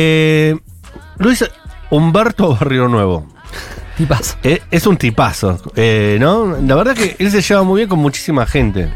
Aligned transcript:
Eh, 0.00 0.56
Luis 1.18 1.44
Humberto 1.90 2.54
Barrio 2.54 2.86
Nuevo. 2.88 3.26
Tipazo. 3.96 4.36
Eh, 4.44 4.62
es 4.70 4.86
un 4.86 4.96
tipazo, 4.96 5.60
eh, 5.74 6.18
¿no? 6.20 6.56
La 6.64 6.76
verdad 6.76 6.94
que 6.94 7.16
él 7.18 7.30
se 7.32 7.42
lleva 7.42 7.64
muy 7.64 7.80
bien 7.80 7.88
con 7.88 7.98
muchísima 7.98 8.46
gente. 8.46 8.88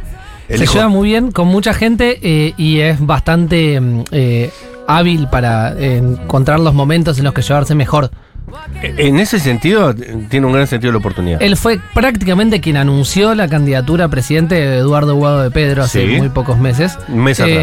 El 0.48 0.58
Se 0.58 0.64
hijo- 0.64 0.74
lleva 0.74 0.88
muy 0.88 1.08
bien 1.08 1.32
con 1.32 1.48
mucha 1.48 1.74
gente 1.74 2.20
eh, 2.22 2.54
y 2.56 2.78
es 2.78 3.04
bastante 3.04 3.80
mm, 3.80 4.04
eh, 4.12 4.50
hábil 4.86 5.26
para 5.28 5.72
encontrar 5.76 6.60
los 6.60 6.72
momentos 6.72 7.18
en 7.18 7.24
los 7.24 7.34
que 7.34 7.42
llevarse 7.42 7.74
mejor. 7.74 8.10
En 8.82 9.18
ese 9.18 9.40
sentido, 9.40 9.94
tiene 10.28 10.46
un 10.46 10.52
gran 10.52 10.66
sentido 10.68 10.90
de 10.90 10.92
la 10.94 10.98
oportunidad. 10.98 11.42
Él 11.42 11.56
fue 11.56 11.80
prácticamente 11.94 12.60
quien 12.60 12.76
anunció 12.76 13.34
la 13.34 13.48
candidatura 13.48 14.04
a 14.04 14.08
presidente 14.08 14.54
de 14.56 14.78
Eduardo 14.78 15.14
Guado 15.16 15.42
de 15.42 15.50
Pedro 15.50 15.82
hace 15.82 16.06
Sí. 16.06 16.16
muy 16.18 16.28
pocos 16.28 16.58
meses. 16.58 16.96
Un 17.08 17.24
mes 17.24 17.40
atrás. 17.40 17.56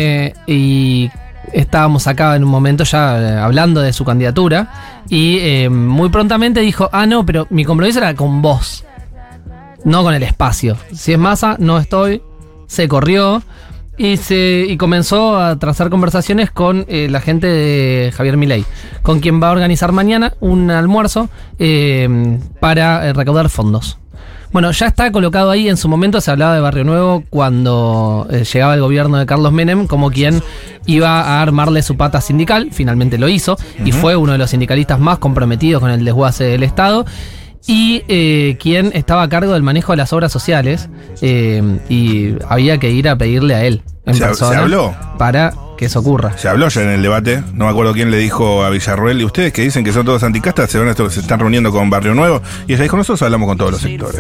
Y 0.47 1.11
estábamos 1.53 2.07
acá 2.07 2.35
en 2.35 2.43
un 2.43 2.49
momento 2.49 2.83
ya 2.83 3.19
eh, 3.19 3.37
hablando 3.37 3.81
de 3.81 3.93
su 3.93 4.05
candidatura 4.05 5.01
y 5.09 5.37
eh, 5.39 5.69
muy 5.69 6.09
prontamente 6.09 6.59
dijo, 6.61 6.89
ah, 6.91 7.05
no, 7.05 7.25
pero 7.25 7.47
mi 7.49 7.65
compromiso 7.65 7.99
era 7.99 8.15
con 8.15 8.41
vos, 8.41 8.85
no 9.83 10.03
con 10.03 10.13
el 10.13 10.23
espacio. 10.23 10.77
Si 10.93 11.13
es 11.13 11.19
masa, 11.19 11.55
no 11.59 11.77
estoy. 11.77 12.21
Se 12.67 12.87
corrió 12.87 13.41
y, 13.97 14.17
se, 14.17 14.65
y 14.67 14.77
comenzó 14.77 15.37
a 15.37 15.59
trazar 15.59 15.89
conversaciones 15.89 16.51
con 16.51 16.85
eh, 16.87 17.07
la 17.09 17.19
gente 17.19 17.47
de 17.47 18.11
Javier 18.15 18.37
Milei, 18.37 18.63
con 19.01 19.19
quien 19.19 19.41
va 19.41 19.49
a 19.49 19.51
organizar 19.51 19.91
mañana 19.91 20.33
un 20.39 20.71
almuerzo 20.71 21.29
eh, 21.59 22.39
para 22.59 23.11
recaudar 23.13 23.49
fondos. 23.49 23.97
Bueno, 24.51 24.71
ya 24.71 24.87
está 24.87 25.11
colocado 25.11 25.51
ahí. 25.51 25.69
En 25.69 25.77
su 25.77 25.87
momento 25.87 26.21
se 26.21 26.31
hablaba 26.31 26.55
de 26.55 26.59
Barrio 26.61 26.83
Nuevo 26.83 27.23
cuando 27.29 28.27
eh, 28.31 28.43
llegaba 28.51 28.73
el 28.73 28.81
gobierno 28.81 29.17
de 29.17 29.25
Carlos 29.25 29.51
Menem 29.51 29.85
como 29.85 30.09
quien 30.09 30.41
iba 30.87 31.21
a 31.21 31.41
armarle 31.41 31.83
su 31.83 31.97
pata 31.97 32.19
sindical. 32.19 32.69
Finalmente 32.71 33.17
lo 33.19 33.29
hizo 33.29 33.57
y 33.85 33.91
fue 33.91 34.15
uno 34.15 34.31
de 34.31 34.37
los 34.39 34.49
sindicalistas 34.49 34.99
más 34.99 35.19
comprometidos 35.19 35.79
con 35.81 35.91
el 35.91 36.03
desguace 36.03 36.45
del 36.45 36.63
Estado. 36.63 37.05
Y 37.67 38.03
eh, 38.07 38.57
quien 38.59 38.91
estaba 38.95 39.21
a 39.21 39.29
cargo 39.29 39.53
del 39.53 39.61
manejo 39.61 39.91
de 39.93 39.97
las 39.97 40.13
obras 40.13 40.31
sociales. 40.31 40.89
eh, 41.21 41.61
y 41.89 42.33
había 42.47 42.77
que 42.79 42.89
ir 42.89 43.07
a 43.09 43.17
pedirle 43.17 43.53
a 43.53 43.63
él 43.65 43.83
en 44.05 44.15
¿Se- 44.15 44.23
persona 44.25 44.51
se 44.51 44.57
habló? 44.57 44.95
para 45.19 45.53
que 45.79 45.85
eso 45.85 45.99
ocurra. 46.01 46.37
Se 46.37 46.49
habló 46.49 46.67
ya 46.67 46.81
en 46.83 46.89
el 46.89 47.01
debate, 47.01 47.41
no 47.53 47.63
me 47.65 47.71
acuerdo 47.71 47.93
quién 47.93 48.11
le 48.11 48.17
dijo 48.17 48.63
a 48.65 48.69
Villarroel, 48.69 49.21
y 49.21 49.23
ustedes 49.23 49.53
que 49.53 49.61
dicen 49.61 49.85
que 49.85 49.93
son 49.93 50.05
todos 50.05 50.21
anticastas, 50.23 50.69
se, 50.69 50.77
van 50.77 50.89
a 50.89 50.91
esto- 50.91 51.09
se 51.09 51.21
están 51.21 51.39
reuniendo 51.39 51.71
con 51.71 51.89
Barrio 51.89 52.13
Nuevo, 52.13 52.41
y 52.67 52.73
ella 52.73 52.83
dijo, 52.83 52.97
nosotros 52.97 53.21
hablamos 53.21 53.47
con 53.47 53.57
todos 53.57 53.71
los 53.71 53.81
sectores. 53.81 54.19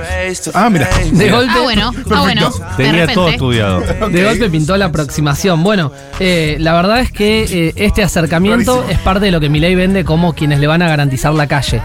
Ah, 0.53 0.69
mira. 0.69 0.87
De 1.11 1.29
golpe, 1.29 1.51
Ah, 1.53 1.61
bueno, 1.63 1.91
ah, 2.11 2.21
bueno. 2.21 2.49
De 2.77 2.83
Tenía 2.85 3.07
todo 3.13 3.27
estudiado. 3.27 3.81
De 3.81 4.23
golpe 4.23 4.49
pintó 4.49 4.77
la 4.77 4.85
aproximación. 4.85 5.61
Bueno, 5.63 5.91
eh, 6.21 6.55
la 6.59 6.73
verdad 6.73 7.01
es 7.01 7.11
que 7.11 7.43
eh, 7.43 7.73
este 7.75 8.03
acercamiento 8.03 8.75
Rarísimo. 8.75 8.91
es 8.97 8.99
parte 8.99 9.25
de 9.25 9.31
lo 9.31 9.41
que 9.41 9.49
Milei 9.49 9.75
vende 9.75 10.05
como 10.05 10.33
quienes 10.33 10.59
le 10.59 10.67
van 10.67 10.81
a 10.81 10.87
garantizar 10.87 11.33
la 11.33 11.47
calle. 11.47 11.81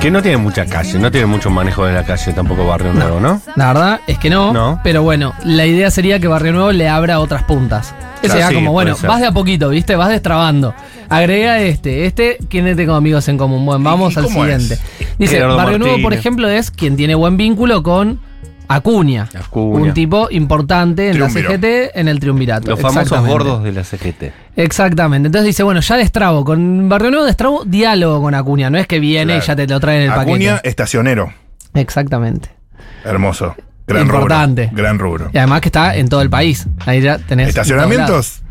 Que 0.00 0.12
no 0.12 0.22
tiene 0.22 0.36
mucha 0.36 0.64
calle, 0.64 0.96
no 0.98 1.10
tiene 1.10 1.26
mucho 1.26 1.50
manejo 1.50 1.84
de 1.84 1.92
la 1.92 2.04
calle 2.04 2.32
tampoco 2.32 2.64
Barrio 2.64 2.92
Nuevo, 2.92 3.18
¿no? 3.18 3.42
La 3.56 3.72
verdad 3.72 4.00
es 4.06 4.16
que 4.18 4.30
no, 4.30 4.52
No. 4.52 4.80
pero 4.84 5.02
bueno, 5.02 5.34
la 5.44 5.66
idea 5.66 5.90
sería 5.90 6.20
que 6.20 6.28
Barrio 6.28 6.52
Nuevo 6.52 6.70
le 6.70 6.88
abra 6.88 7.18
otras 7.18 7.42
puntas. 7.42 7.94
Que 8.22 8.26
Claro, 8.28 8.38
sea 8.40 8.48
sí, 8.48 8.54
como, 8.54 8.70
bueno, 8.72 8.92
puede 8.92 9.00
ser. 9.00 9.10
vas 9.10 9.20
de 9.20 9.26
a 9.26 9.32
poquito, 9.32 9.68
¿viste? 9.70 9.96
Vas 9.96 10.08
destrabando. 10.10 10.72
Agrega 11.08 11.60
este, 11.60 12.06
este, 12.06 12.38
¿quién 12.48 12.76
tengo 12.76 12.94
amigos 12.94 13.26
en 13.28 13.38
común? 13.38 13.64
Bueno, 13.66 13.82
vamos 13.84 14.14
¿Y 14.14 14.18
al 14.20 14.24
cómo 14.26 14.42
siguiente. 14.42 14.74
es? 14.74 15.18
Dice, 15.18 15.34
Gerardo 15.34 15.56
Barrio 15.56 15.78
Nuevo, 15.80 15.94
por 15.94 16.02
Martínez. 16.04 16.20
ejemplo, 16.20 16.48
es 16.48 16.70
quien 16.70 16.96
tiene 16.96 17.16
buen 17.16 17.36
vínculo 17.36 17.82
con 17.82 18.20
Acuña. 18.68 19.28
Acuña. 19.34 19.82
Un 19.82 19.94
tipo 19.94 20.28
importante 20.30 21.06
en 21.08 21.14
Triunviro. 21.14 21.48
la 21.50 21.56
CGT, 21.56 21.90
en 21.98 22.08
el 22.08 22.20
triunvirato. 22.20 22.70
Los 22.70 22.80
famosos 22.80 23.26
gordos 23.26 23.64
de 23.64 23.72
la 23.72 23.82
CGT. 23.84 24.24
Exactamente. 24.56 25.26
Entonces 25.26 25.46
dice, 25.46 25.62
bueno, 25.62 25.80
ya 25.80 25.96
destrabo. 25.96 26.44
Con 26.44 26.88
Barrio 26.88 27.10
Nuevo 27.10 27.24
destrabo 27.26 27.64
diálogo 27.64 28.20
con 28.22 28.34
Acuña. 28.34 28.68
No 28.70 28.78
es 28.78 28.86
que 28.86 29.00
viene 29.00 29.34
Claro. 29.34 29.44
y 29.44 29.46
ya 29.46 29.56
te 29.56 29.66
lo 29.66 29.80
traen 29.80 30.02
en 30.02 30.12
el 30.12 30.18
Acuña, 30.20 30.50
paquete. 30.56 30.68
estacionero. 30.68 31.32
Exactamente. 31.74 32.50
Hermoso. 33.04 33.54
Gran 33.86 34.02
Importante. 34.02 34.66
rubro. 34.66 34.76
Gran 34.76 34.98
rubro. 34.98 35.30
Y 35.32 35.38
además 35.38 35.60
que 35.62 35.68
está 35.68 35.96
en 35.96 36.08
todo 36.08 36.20
el 36.20 36.28
país. 36.28 36.66
Ahí 36.84 37.00
ya 37.00 37.18
tenés. 37.18 37.48
¿Estacionamientos? 37.48 38.42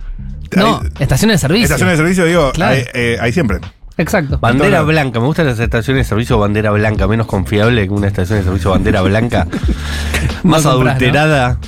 No, 0.56 0.82
estaciones 1.00 1.36
de 1.36 1.40
servicio. 1.40 1.66
Estaciones 1.66 1.98
de 1.98 2.04
servicio, 2.04 2.26
digo, 2.26 2.52
Claro. 2.54 2.74
hay, 2.76 2.86
eh, 2.94 3.18
hay 3.22 3.34
siempre. 3.34 3.60
Exacto. 3.98 4.38
Bandera 4.40 4.82
blanca, 4.84 5.20
me 5.20 5.26
gustan 5.26 5.48
las 5.48 5.60
estaciones 5.60 6.06
de 6.06 6.10
servicio 6.10 6.38
bandera 6.38 6.72
blanca, 6.72 7.08
menos 7.08 7.26
confiable 7.28 7.88
que 7.88 7.94
una 7.94 8.08
estación 8.08 8.40
de 8.40 8.46
servicio 8.46 8.72
bandera 8.72 9.02
blanca. 9.02 9.48
más 10.44 10.64
No 10.64 10.74
comprás, 10.74 10.96
adulterada. 10.98 11.60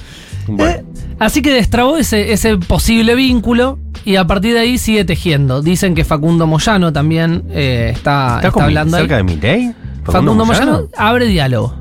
Bueno, 0.47 0.72
Eh, 0.79 0.85
así 1.19 1.41
que 1.41 1.51
destrabó 1.51 1.97
ese, 1.97 2.31
ese 2.31 2.57
posible 2.57 3.16
vínculo 3.16 3.79
y 4.06 4.16
a 4.16 4.25
partir 4.25 4.53
de 4.53 4.59
ahí 4.59 4.78
sigue 4.78 5.06
tejiendo. 5.06 5.62
Dicen 5.62 5.95
que 5.95 6.06
Facundo 6.06 6.45
Moyano 6.47 6.94
también 6.94 7.44
eh, 7.50 7.91
está, 7.95 8.35
¿Está, 8.38 8.47
está 8.50 8.63
hablando 8.63 8.97
ahí. 8.97 9.03
cerca 9.03 9.18
de 9.18 9.23
mi 9.23 9.35
ley? 9.35 9.73
Facundo, 10.03 10.45
Moyano 10.45 10.88
abre 10.97 11.25
diálogo. 11.25 11.75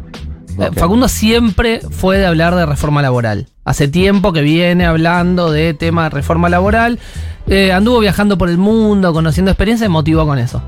Facundo 0.75 1.09
siempre 1.09 1.81
fue 1.91 2.19
de 2.19 2.27
hablar 2.27 2.55
de 2.57 2.67
reforma 2.67 3.01
laboral. 3.01 3.47
Hace 3.69 3.87
tiempo 3.87 4.33
que 4.33 4.41
viene 4.41 4.87
hablando 4.87 5.53
de 5.53 5.75
tema 5.75 6.05
de 6.05 6.09
reforma 6.09 6.49
laboral. 6.49 6.99
Eh, 7.47 7.71
anduvo 7.71 7.99
viajando 8.01 8.39
por 8.39 8.49
el 8.49 8.57
mundo, 8.57 9.13
conociendo 9.13 9.51
experiencias 9.51 9.89
y 9.89 9.93
motivó 9.93 10.25
con 10.27 10.39
eso. 10.39 10.63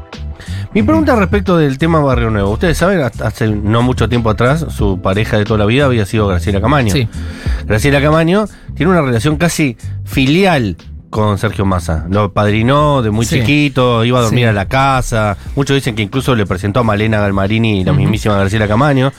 Mi 0.74 0.82
pregunta 0.82 1.16
respecto 1.16 1.56
del 1.56 1.78
tema 1.78 2.00
Barrio 2.00 2.28
Nuevo. 2.28 2.50
Ustedes 2.50 2.76
saben, 2.76 3.00
hace 3.00 3.48
no 3.48 3.80
mucho 3.80 4.06
tiempo 4.10 4.28
atrás, 4.28 4.66
su 4.68 5.00
pareja 5.00 5.38
de 5.38 5.46
toda 5.46 5.58
la 5.60 5.64
vida 5.64 5.86
había 5.86 6.04
sido 6.04 6.28
Graciela 6.28 6.60
Camaño. 6.60 6.92
Sí. 6.92 7.08
Graciela 7.64 8.02
Camaño 8.02 8.44
tiene 8.76 8.92
una 8.92 9.00
relación 9.00 9.36
casi 9.36 9.78
filial 10.04 10.76
con 11.08 11.38
Sergio 11.38 11.64
Massa. 11.64 12.04
Lo 12.10 12.32
padrinó 12.34 13.00
de 13.00 13.10
muy 13.10 13.24
Sí. 13.24 13.40
chiquito, 13.40 14.04
iba 14.04 14.18
a 14.18 14.22
dormir 14.22 14.44
Sí. 14.44 14.48
a 14.48 14.52
la 14.52 14.66
casa. 14.68 15.38
Muchos 15.56 15.74
dicen 15.74 15.94
que 15.96 16.02
incluso 16.02 16.36
le 16.36 16.44
presentó 16.44 16.80
a 16.80 16.82
Malena 16.84 17.18
Galmarini 17.18 17.80
y 17.80 17.84
la 17.84 17.94
mismísima 17.94 18.36
Graciela 18.36 18.68
Camaño. 18.68 19.10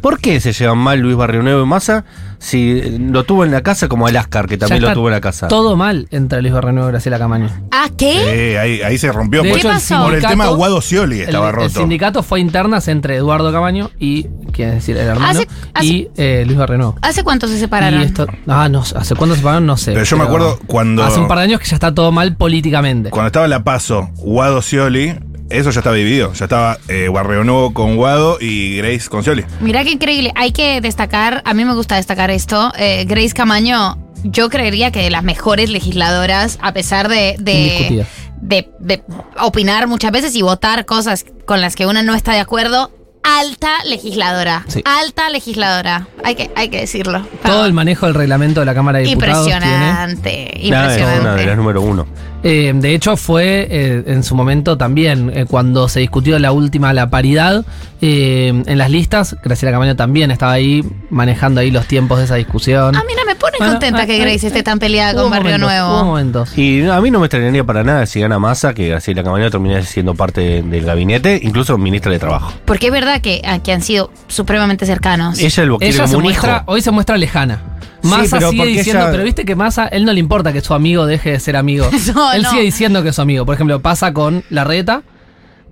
¿Por 0.00 0.18
qué 0.20 0.40
se 0.40 0.52
llevan 0.52 0.78
mal 0.78 0.98
Luis 1.00 1.16
Barrio 1.16 1.42
Nuevo 1.42 1.62
y 1.62 1.66
Massa 1.66 2.04
si 2.38 2.78
eh, 2.78 2.96
lo 3.00 3.24
tuvo 3.24 3.44
en 3.44 3.50
la 3.50 3.62
casa 3.62 3.88
como 3.88 4.08
el 4.08 4.16
Ascar, 4.16 4.46
que 4.46 4.56
también 4.58 4.82
Ya 4.82 4.88
lo 4.88 4.94
tuvo 4.94 5.08
en 5.08 5.14
la 5.14 5.20
casa? 5.20 5.48
Todo 5.48 5.76
mal 5.76 6.06
entre 6.10 6.42
Luis 6.42 6.52
Barrenuevo 6.54 6.88
y 6.88 6.92
Graciela 6.92 7.18
Camaño. 7.18 7.48
¿Ah, 7.70 7.88
qué? 7.96 8.52
Eh, 8.52 8.58
ahí, 8.58 8.80
ahí 8.82 8.98
se 8.98 9.10
rompió. 9.12 9.42
De 9.42 9.50
por, 9.50 9.58
hecho, 9.58 9.68
el 9.68 9.74
pasó? 9.74 10.02
por 10.04 10.14
el 10.14 10.22
tema 10.24 10.46
Guado 10.48 10.80
Scioli 10.80 11.16
El, 11.20 11.26
estaba 11.26 11.48
el 11.50 11.54
roto. 11.56 11.68
sindicato 11.80 12.22
fue 12.22 12.40
internas 12.40 12.88
entre 12.88 13.16
Eduardo 13.16 13.52
Camaño 13.52 13.90
y, 13.98 14.24
quién 14.52 14.70
decir, 14.72 14.96
el 14.96 15.06
hermano, 15.08 15.40
Hace- 15.40 15.48
hace- 15.74 15.86
y 15.86 16.08
eh, 16.16 16.44
Luis 16.46 16.58
Barrenuevo. 16.58 16.96
¿Hace 17.02 17.22
cuánto 17.24 17.48
se 17.48 17.58
separaron? 17.58 18.00
Y 18.00 18.04
esto, 18.04 18.26
ah, 18.48 18.68
no, 18.68 18.80
¿hace 18.80 19.14
cuándo 19.14 19.34
se 19.34 19.40
separaron? 19.40 19.66
No 19.66 19.76
sé. 19.76 19.92
Pero 19.92 20.04
yo 20.04 20.16
me 20.16 20.24
acuerdo 20.24 20.58
cuando- 20.66 21.04
Hace 21.04 21.20
un 21.20 21.28
par 21.28 21.38
de 21.38 21.44
años 21.44 21.60
que 21.60 21.66
ya 21.66 21.76
está 21.76 21.94
todo 21.94 22.12
mal 22.12 22.36
políticamente. 22.36 23.10
Cuando 23.10 23.26
estaba 23.28 23.48
la 23.48 23.64
paso, 23.64 24.10
Guado 24.16 24.62
Scioli, 24.62 25.14
eso 25.50 25.70
ya 25.70 25.80
estaba 25.80 25.96
dividido. 25.96 26.32
Ya 26.32 26.44
estaba 26.46 26.78
eh, 26.88 27.08
Barrio 27.08 27.44
Nuevo 27.44 27.72
con 27.72 27.96
Guado 27.96 28.38
y 28.40 28.76
Grace 28.76 29.08
con 29.08 29.22
Scioli. 29.22 29.44
Mira 29.60 29.84
qué 29.84 29.90
increíble. 29.92 30.32
Hay 30.34 30.52
que 30.52 30.80
destacar, 30.80 31.42
a 31.44 31.54
mí 31.54 31.64
me 31.64 31.74
gusta 31.74 31.96
destacar 31.96 32.30
esto. 32.30 32.72
eh, 32.78 33.04
Grace 33.06 33.32
Camaño, 33.34 33.98
yo 34.24 34.48
creería 34.50 34.90
que 34.90 35.00
de 35.02 35.10
las 35.10 35.22
mejores 35.22 35.70
legisladoras, 35.70 36.58
a 36.62 36.72
pesar 36.72 37.08
de, 37.08 37.36
de, 37.38 38.04
de, 38.40 38.68
de 38.80 39.02
opinar 39.40 39.86
muchas 39.86 40.10
veces 40.12 40.34
y 40.34 40.42
votar 40.42 40.84
cosas 40.84 41.24
con 41.46 41.60
las 41.60 41.76
que 41.76 41.86
uno 41.86 42.02
no 42.02 42.14
está 42.14 42.32
de 42.32 42.40
acuerdo. 42.40 42.90
Alta 43.28 43.82
legisladora. 43.84 44.64
Sí. 44.68 44.82
Alta 44.84 45.28
legisladora. 45.30 46.06
Hay 46.24 46.36
que, 46.36 46.50
hay 46.54 46.68
que 46.68 46.80
decirlo. 46.80 47.26
Todo 47.42 47.66
el 47.66 47.72
manejo 47.72 48.06
del 48.06 48.14
reglamento 48.14 48.60
de 48.60 48.66
la 48.66 48.74
Cámara 48.74 48.98
de 48.98 49.04
Diputados 49.06 49.46
tiene. 49.46 49.66
Impresionante. 49.66 50.60
Nada, 50.70 50.94
es 50.94 51.02
una 51.02 51.10
de 51.10 51.16
Impresionante. 51.16 51.46
las 51.46 51.56
número 51.56 51.82
uno. 51.82 52.06
Eh, 52.42 52.72
de 52.76 52.94
hecho, 52.94 53.16
fue 53.16 53.66
eh, 53.68 54.04
en 54.06 54.22
su 54.22 54.36
momento 54.36 54.78
también, 54.78 55.32
eh, 55.34 55.46
cuando 55.48 55.88
se 55.88 55.98
discutió 56.00 56.38
la 56.38 56.52
última, 56.52 56.92
la 56.92 57.10
paridad, 57.10 57.64
eh, 58.00 58.62
en 58.66 58.78
las 58.78 58.90
listas, 58.90 59.36
Graciela 59.42 59.72
Camaño 59.72 59.96
también 59.96 60.30
estaba 60.30 60.52
ahí 60.52 60.84
manejando 61.10 61.60
ahí 61.60 61.72
los 61.72 61.86
tiempos 61.86 62.18
de 62.18 62.26
esa 62.26 62.36
discusión. 62.36 62.94
Ah, 62.94 63.02
mira, 63.08 63.24
me 63.26 63.34
pone 63.34 63.56
Bueno, 63.58 63.72
contenta 63.72 64.02
ah, 64.02 64.06
que 64.06 64.16
ah, 64.22 64.24
Grace 64.24 64.46
esté 64.46 64.62
tan 64.62 64.78
peleada 64.78 65.14
con 65.20 65.30
Barrio 65.30 65.58
momentos, 65.58 65.68
Nuevo. 65.68 66.04
momentos. 66.04 66.56
Y 66.58 66.86
a 66.86 67.00
mí 67.00 67.10
no 67.10 67.18
me 67.18 67.26
extrañaría 67.26 67.64
para 67.64 67.82
nada 67.82 68.06
si 68.06 68.20
gana 68.20 68.38
Massa 68.38 68.74
que 68.74 68.88
Graciela 68.90 69.24
Camaño 69.24 69.50
termine 69.50 69.82
siendo 69.82 70.14
parte 70.14 70.40
de- 70.42 70.62
del 70.62 70.84
gabinete, 70.84 71.40
incluso 71.42 71.76
ministra 71.78 72.12
de 72.12 72.18
Trabajo. 72.20 72.52
Porque 72.64 72.86
es 72.86 72.92
verdad 72.92 73.15
que, 73.20 73.42
ah, 73.44 73.58
que 73.60 73.72
han 73.72 73.82
sido 73.82 74.10
supremamente 74.28 74.86
cercanos. 74.86 75.38
Ella 75.38 75.64
lo 75.64 75.78
quiere 75.78 75.94
Ella 75.94 76.06
se 76.06 76.14
como 76.14 76.26
un 76.26 76.32
hijo. 76.32 76.40
muestra, 76.46 76.62
hoy 76.66 76.80
se 76.82 76.90
muestra 76.90 77.16
lejana. 77.16 77.60
Sí, 78.02 78.08
Massa 78.08 78.36
pero 78.38 78.50
sigue 78.50 78.62
porque 78.62 78.76
diciendo, 78.78 79.02
ella- 79.02 79.10
pero 79.12 79.24
viste 79.24 79.44
que 79.44 79.56
Massa, 79.56 79.86
él 79.88 80.04
no 80.04 80.12
le 80.12 80.20
importa 80.20 80.52
que 80.52 80.60
su 80.60 80.74
amigo 80.74 81.06
deje 81.06 81.30
de 81.32 81.40
ser 81.40 81.56
amigo. 81.56 81.88
No, 82.14 82.32
él 82.32 82.42
no. 82.42 82.50
sigue 82.50 82.62
diciendo 82.62 83.02
que 83.02 83.08
es 83.08 83.16
su 83.16 83.22
amigo. 83.22 83.44
Por 83.46 83.54
ejemplo, 83.54 83.80
pasa 83.80 84.12
con 84.12 84.44
la 84.50 84.64
reta, 84.64 85.02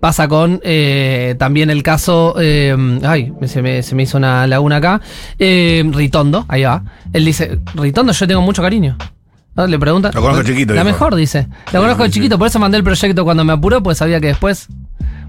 pasa 0.00 0.26
con 0.28 0.60
eh, 0.64 1.34
también 1.38 1.70
el 1.70 1.82
caso, 1.82 2.34
eh, 2.40 2.76
ay, 3.04 3.32
se 3.46 3.62
me, 3.62 3.82
se 3.82 3.94
me 3.94 4.02
hizo 4.02 4.18
una 4.18 4.46
laguna 4.46 4.76
acá, 4.76 5.00
eh, 5.38 5.82
Ritondo, 5.92 6.44
ahí 6.48 6.64
va. 6.64 6.82
Él 7.12 7.24
dice, 7.24 7.58
Ritondo 7.74 8.12
yo 8.12 8.26
tengo 8.26 8.42
mucho 8.42 8.62
cariño. 8.62 8.96
¿No? 9.56 9.68
Le 9.68 9.78
pregunta. 9.78 10.10
Lo 10.12 10.20
conozco 10.20 10.42
chiquito, 10.42 10.74
La 10.74 10.82
dijo. 10.82 10.92
mejor, 10.92 11.14
dice. 11.14 11.46
La 11.72 11.78
conozco 11.78 12.02
de 12.02 12.10
chiquito, 12.10 12.36
por 12.36 12.48
eso 12.48 12.58
mandé 12.58 12.76
el 12.76 12.82
proyecto 12.82 13.22
cuando 13.24 13.44
me 13.44 13.52
apuró, 13.52 13.80
pues 13.84 13.98
sabía 13.98 14.20
que 14.20 14.26
después 14.28 14.66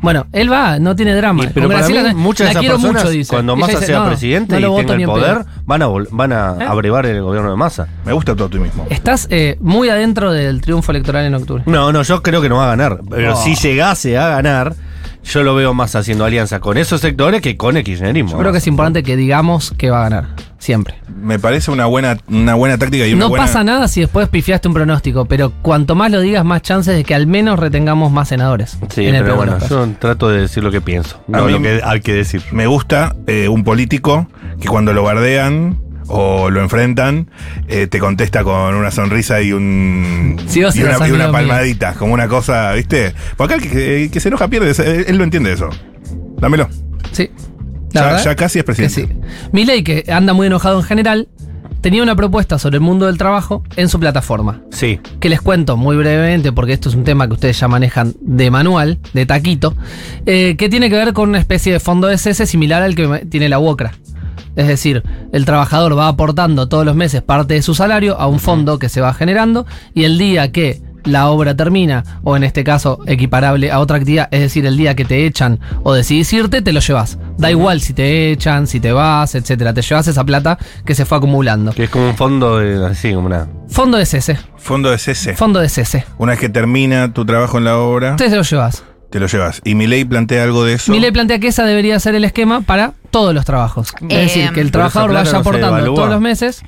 Bueno, 0.02 0.28
él 0.32 0.52
va, 0.52 0.78
no 0.80 0.96
tiene 0.96 1.16
drama. 1.16 1.44
Y- 1.44 1.48
pero 1.48 1.68
Con 1.68 1.76
para 1.76 1.88
mí, 1.88 1.94
muchas 2.16 2.54
la 2.54 2.60
de 2.62 2.66
esas 2.68 2.76
personas, 2.82 3.04
mucho, 3.04 3.10
dice. 3.14 3.30
cuando 3.30 3.56
Massa 3.56 3.74
dice, 3.74 3.86
sea 3.88 4.00
no, 4.00 4.06
presidente 4.08 4.60
no 4.60 4.74
y 4.74 4.86
tenga 4.86 4.94
el 4.96 5.06
poder, 5.06 5.46
van 5.66 5.82
a, 5.82 5.88
vol- 5.88 6.08
van 6.12 6.34
a 6.34 6.56
¿Eh? 6.60 6.66
abrevar 6.66 7.06
el 7.06 7.22
gobierno 7.22 7.50
de 7.50 7.56
Massa. 7.58 7.88
Me 8.06 8.14
gusta 8.14 8.36
tu 8.36 8.44
optimismo. 8.44 8.86
Estás 8.90 9.28
eh, 9.32 9.58
muy 9.62 9.90
adentro 9.90 10.32
del 10.32 10.62
triunfo 10.62 10.92
electoral 10.92 11.26
en 11.26 11.36
octubre. 11.36 11.64
No, 11.66 11.92
no, 11.92 12.04
yo 12.04 12.22
creo 12.22 12.42
que 12.42 12.50
no 12.50 12.58
va 12.58 12.66
a 12.66 12.70
ganar. 12.76 13.00
Pero 13.10 13.34
Oh. 13.34 13.36
si 13.44 13.56
llegase 13.56 14.18
a 14.18 14.28
ganar, 14.30 14.76
yo 15.24 15.42
lo 15.44 15.56
veo 15.56 15.74
más 15.74 15.96
haciendo 15.96 16.24
alianza 16.26 16.60
con 16.60 16.78
esos 16.78 17.02
sectores 17.02 17.42
que 17.42 17.58
con 17.58 17.78
el 17.78 17.84
kirchnerismo. 17.84 18.32
Yo 18.32 18.38
creo 18.38 18.52
que 18.52 18.60
es 18.60 18.68
importante 18.68 19.02
que 19.02 19.16
digamos 19.16 19.74
que 19.78 19.90
va 19.90 20.02
a 20.06 20.10
ganar. 20.10 20.26
Siempre. 20.66 20.96
Me 21.22 21.38
parece 21.38 21.70
una 21.70 21.86
buena, 21.86 22.18
una 22.28 22.56
buena 22.56 22.76
táctica 22.80 23.06
y 23.06 23.14
una 23.14 23.20
No 23.20 23.30
buena. 23.30 23.46
pasa 23.46 23.64
nada 23.64 23.88
si 23.88 24.00
después 24.02 24.28
pifiaste 24.30 24.68
un 24.68 24.74
pronóstico, 24.74 25.26
pero 25.26 25.52
cuanto 25.62 25.94
más 25.94 26.10
lo 26.10 26.22
digas, 26.22 26.44
más 26.44 26.64
chances 26.64 26.96
de 26.96 27.04
que 27.04 27.14
al 27.14 27.28
menos 27.28 27.60
retengamos 27.60 28.12
más 28.12 28.30
senadores. 28.30 28.80
Sí, 28.90 29.06
en 29.06 29.14
el 29.14 29.22
pero 29.22 29.36
bueno, 29.36 29.60
yo 29.70 29.88
trato 30.00 30.28
de 30.28 30.42
decir 30.42 30.64
lo 30.64 30.72
que 30.72 30.82
pienso. 30.82 31.18
A 31.32 31.38
No 31.38 31.46
mí 31.46 31.52
lo 31.52 31.62
que 31.62 31.82
hay 31.84 32.02
que 32.02 32.14
decir. 32.16 32.42
Me 32.52 32.66
gusta 32.66 33.16
eh, 33.28 33.48
un 33.48 33.64
político 33.64 34.28
que 34.60 34.68
cuando 34.68 34.92
lo 34.92 35.04
bardean 35.04 35.78
o 36.08 36.50
lo 36.50 36.62
enfrentan, 36.62 37.30
eh, 37.68 37.86
te 37.86 38.00
contesta 38.00 38.44
con 38.44 38.74
una 38.74 38.90
sonrisa 38.90 39.44
y 39.44 39.52
un 39.54 40.38
Sí, 40.48 40.64
vos 40.64 40.76
y 40.76 40.82
una, 40.82 41.08
y 41.08 41.12
una 41.12 41.26
mío. 41.26 41.32
palmadita, 41.32 41.94
como 41.94 42.16
una 42.16 42.28
cosa, 42.28 42.72
¿viste? 42.74 43.14
Porque 43.38 43.54
acá 43.54 43.64
el 43.64 43.70
que, 43.72 44.04
el 44.06 44.10
que 44.10 44.20
se 44.20 44.30
enoja 44.30 44.48
pierde, 44.48 44.72
él, 44.84 45.06
él 45.10 45.16
lo 45.18 45.24
entiende 45.24 45.52
eso. 45.54 45.70
Dámelo. 46.40 46.68
Sí. 47.12 47.30
Ya, 47.96 48.36
casi 48.36 48.60
es 48.60 48.64
que 48.64 48.74
presidente. 48.74 49.14
sí. 49.14 49.48
Milei, 49.52 49.84
que 49.84 50.06
anda 50.12 50.34
muy 50.34 50.48
enojado 50.48 50.80
en 50.80 50.86
general, 50.86 51.28
tenía 51.82 52.02
una 52.02 52.16
propuesta 52.16 52.58
sobre 52.58 52.78
el 52.78 52.82
mundo 52.82 53.06
del 53.06 53.18
trabajo 53.18 53.64
en 53.76 53.90
su 53.90 54.00
plataforma. 54.00 54.62
Sí. 54.72 55.00
que 55.20 55.30
les 55.30 55.40
cuento 55.42 55.78
muy 55.78 55.96
brevemente, 55.96 56.52
porque 56.52 56.74
esto 56.74 56.90
es 56.90 56.96
un 56.96 57.04
tema 57.04 57.28
que 57.28 57.34
ustedes 57.34 57.60
ya 57.60 57.68
manejan 57.68 58.14
de 58.22 58.50
manual, 58.50 58.98
de 59.14 59.26
taquito, 59.26 59.76
eh, 60.26 60.56
que 60.58 60.68
tiene 60.70 60.90
que 60.90 60.96
ver 60.96 61.14
con 61.14 61.30
una 61.30 61.38
especie 61.40 61.74
de 61.74 61.80
fondo 61.80 62.08
de 62.08 62.18
cese 62.18 62.46
similar 62.46 62.82
al 62.82 62.96
que 62.96 63.28
tiene 63.30 63.50
la 63.50 63.60
UOCRA. 63.60 63.94
Es 64.56 64.68
decir, 64.68 65.04
el 65.34 65.46
trabajador 65.46 65.98
va 65.98 66.08
aportando 66.08 66.68
todos 66.70 66.86
los 66.86 66.96
meses 66.96 67.22
parte 67.22 67.56
de 67.56 67.62
su 67.62 67.76
salario 67.76 68.20
a 68.20 68.28
un 68.28 68.40
fondo 68.40 68.80
que 68.80 68.90
se 68.90 69.02
va 69.02 69.14
generando 69.14 69.66
y 69.94 70.06
el 70.06 70.18
día 70.18 70.52
que 70.52 70.82
la 71.04 71.30
obra 71.30 71.56
termina, 71.56 72.04
o 72.24 72.36
en 72.36 72.44
este 72.44 72.64
caso 72.64 73.00
equiparable 73.06 73.72
a 73.72 73.80
otra 73.80 73.98
actividad, 73.98 74.28
es 74.32 74.40
decir, 74.40 74.66
el 74.66 74.76
día 74.76 74.96
que 74.96 75.06
te 75.06 75.26
echan 75.28 75.60
o 75.84 75.94
decidís 75.94 76.34
irte, 76.34 76.62
te 76.64 76.74
lo 76.74 76.80
llevas. 76.80 77.20
Da 77.38 77.52
igual 77.52 77.82
si 77.82 77.94
te 77.94 78.32
echan, 78.32 78.66
si 78.68 78.80
te 78.80 78.92
vas, 78.92 79.36
etcétera. 79.36 79.74
Te 79.74 79.82
llevas 79.82 80.08
esa 80.08 80.24
plata 80.24 80.58
que 80.86 80.96
se 80.96 81.06
fue 81.06 81.18
acumulando. 81.18 81.72
Que 81.74 81.84
es 81.86 81.90
como 81.90 82.08
un 82.10 82.16
fondo 82.16 82.60
de, 82.60 82.86
así, 82.86 83.14
como 83.14 83.28
una. 83.28 83.48
Fondo 83.70 83.98
de 83.98 84.06
cese. 84.06 84.38
Fondo 84.58 84.90
de 84.90 84.98
cese. 84.98 85.34
Fondo 85.36 85.60
de 85.60 85.70
cese. 85.70 86.06
Una 86.18 86.32
vez 86.32 86.40
que 86.40 86.50
termina 86.50 87.12
tu 87.14 87.26
trabajo 87.26 87.58
en 87.58 87.66
la 87.66 87.78
obra, 87.78 88.12
Ustedes 88.12 88.32
se 88.32 88.38
lo 88.38 88.44
llevas. 88.44 88.84
te 89.10 89.20
lo 89.20 89.28
llevas. 89.28 89.62
Y 89.66 89.76
mi 89.76 89.86
ley 89.88 90.06
plantea 90.06 90.44
algo 90.44 90.64
de 90.64 90.74
eso. 90.74 90.92
Milei 90.92 91.12
plantea 91.12 91.40
que 91.40 91.48
esa 91.48 91.66
debería 91.66 92.00
ser 92.00 92.16
el 92.16 92.24
esquema 92.24 92.62
para 92.62 92.94
todos 93.12 93.34
los 93.34 93.46
trabajos. 93.46 93.90
Eh, 94.02 94.08
es 94.10 94.34
decir, 94.34 94.52
que 94.52 94.62
el 94.62 94.72
trabajador 94.72 95.14
vaya 95.14 95.32
no 95.32 95.40
aportando 95.40 95.94
todos 95.94 96.10
los 96.10 96.22
meses. 96.22 96.64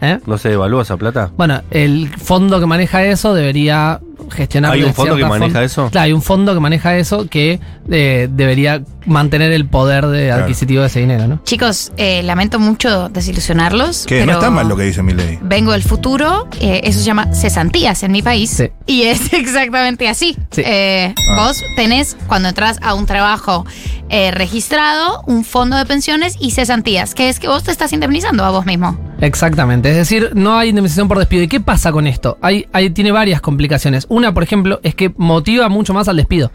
¿eh? 0.00 0.18
¿No 0.26 0.38
se 0.38 0.48
devalúa 0.50 0.82
esa 0.82 0.96
plata? 0.96 1.30
Bueno, 1.36 1.62
el 1.70 2.08
fondo 2.08 2.58
que 2.60 2.66
maneja 2.66 3.04
eso 3.04 3.32
debería 3.34 4.00
gestionar. 4.30 4.72
¿Hay 4.72 4.82
un 4.82 4.94
fondo 4.94 5.16
que 5.16 5.24
maneja 5.24 5.62
eso? 5.62 5.90
Claro, 5.90 6.04
hay 6.04 6.12
un 6.12 6.22
fondo 6.22 6.54
que 6.54 6.60
maneja 6.60 6.96
eso 6.96 7.26
que 7.28 7.60
eh, 7.90 8.28
debería 8.30 8.82
mantener 9.06 9.52
el 9.52 9.66
poder 9.66 10.06
de 10.08 10.26
Claro. 10.26 10.42
adquisitivo 10.42 10.80
de 10.82 10.88
ese 10.88 11.00
dinero, 11.00 11.28
¿no? 11.28 11.40
Chicos, 11.44 11.92
eh, 11.96 12.22
lamento 12.24 12.58
mucho 12.58 13.08
desilusionarlos. 13.08 14.06
Que 14.06 14.26
no 14.26 14.32
está 14.32 14.50
mal 14.50 14.68
lo 14.68 14.76
que 14.76 14.82
dice 14.84 15.02
mi 15.02 15.12
ley. 15.12 15.38
Vengo 15.42 15.72
del 15.72 15.82
futuro, 15.82 16.48
eh, 16.60 16.80
eso 16.84 16.98
se 16.98 17.04
llama 17.04 17.32
cesantías 17.34 18.02
en 18.02 18.12
mi 18.12 18.22
país. 18.22 18.50
Sí. 18.50 18.68
Y 18.86 19.02
es 19.02 19.32
exactamente 19.32 20.08
así. 20.08 20.36
Sí. 20.50 20.62
Eh, 20.64 21.14
Ah. 21.28 21.46
Vos 21.46 21.62
tenés, 21.76 22.16
cuando 22.28 22.48
entras 22.48 22.78
a 22.82 22.94
un 22.94 23.04
trabajo 23.06 23.66
eh, 24.08 24.30
registrado, 24.30 25.22
un 25.26 25.44
fondo 25.44 25.76
de 25.76 25.84
pensiones 25.84 26.36
y 26.40 26.52
cesantías, 26.52 27.14
que 27.14 27.28
es 27.28 27.40
que 27.40 27.48
vos 27.48 27.64
te 27.64 27.72
estás 27.72 27.92
indemnizando 27.92 28.44
a 28.44 28.50
vos 28.50 28.64
mismo. 28.64 28.96
Exactamente, 29.20 29.90
es 29.90 29.96
decir, 29.96 30.30
no 30.34 30.56
hay 30.58 30.68
indemnización 30.68 31.08
por 31.08 31.18
despido. 31.18 31.42
¿Y 31.42 31.48
qué 31.48 31.58
pasa 31.60 31.90
con 31.90 32.06
esto? 32.06 32.38
Hay, 32.42 32.66
hay, 32.72 32.90
tiene 32.90 33.12
varias 33.12 33.40
complicaciones. 33.40 34.05
Una, 34.08 34.32
por 34.34 34.42
ejemplo, 34.42 34.80
es 34.82 34.94
que 34.94 35.12
motiva 35.16 35.68
mucho 35.68 35.94
más 35.94 36.08
al 36.08 36.16
despido. 36.16 36.50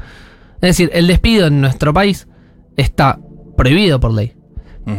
Es 0.56 0.70
decir, 0.78 0.90
el 0.94 1.08
despido 1.08 1.48
en 1.48 1.62
nuestro 1.62 1.94
país 1.94 2.28
está 2.78 3.20
prohibido 3.58 4.00
por 4.00 4.14
ley. 4.14 4.34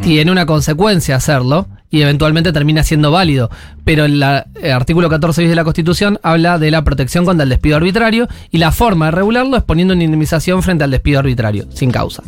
Tiene 0.01 0.31
una 0.31 0.45
consecuencia 0.45 1.17
hacerlo 1.17 1.67
y 1.89 2.01
eventualmente 2.01 2.51
termina 2.51 2.83
siendo 2.83 3.11
válido. 3.11 3.51
Pero 3.83 4.05
el, 4.05 4.23
el 4.23 4.71
artículo 4.71 5.09
14 5.09 5.41
bis 5.41 5.49
de 5.49 5.55
la 5.55 5.63
Constitución 5.63 6.19
habla 6.23 6.57
de 6.57 6.71
la 6.71 6.83
protección 6.83 7.25
contra 7.25 7.43
el 7.43 7.49
despido 7.49 7.75
arbitrario 7.75 8.27
y 8.49 8.57
la 8.57 8.71
forma 8.71 9.05
de 9.05 9.11
regularlo 9.11 9.57
es 9.57 9.63
poniendo 9.63 9.93
una 9.93 10.03
indemnización 10.03 10.63
frente 10.63 10.83
al 10.83 10.91
despido 10.91 11.19
arbitrario, 11.19 11.67
sin 11.71 11.91
causa. 11.91 12.23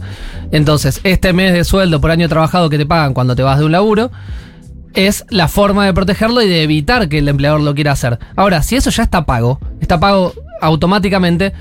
Entonces, 0.51 1.01
este 1.03 1.33
mes 1.33 1.53
de 1.53 1.63
sueldo 1.63 1.99
por 1.99 2.11
año 2.11 2.29
trabajado 2.29 2.69
que 2.69 2.77
te 2.77 2.85
pagan 2.85 3.13
cuando 3.13 3.35
te 3.35 3.41
vas 3.41 3.57
de 3.57 3.65
un 3.65 3.71
laburo 3.71 4.11
es 4.95 5.25
la 5.29 5.47
forma 5.47 5.85
de 5.85 5.93
protegerlo 5.93 6.41
y 6.41 6.47
de 6.49 6.63
evitar 6.63 7.07
que 7.09 7.19
el 7.19 7.27
empleador 7.27 7.61
lo 7.61 7.75
quiera 7.75 7.91
hacer. 7.91 8.19
Ahora, 8.35 8.61
si 8.63 8.75
eso 8.75 8.89
ya 8.89 9.03
está 9.03 9.25
pago, 9.25 9.59
está 9.81 9.99
pago 9.99 10.33
automáticamente, 10.61 11.53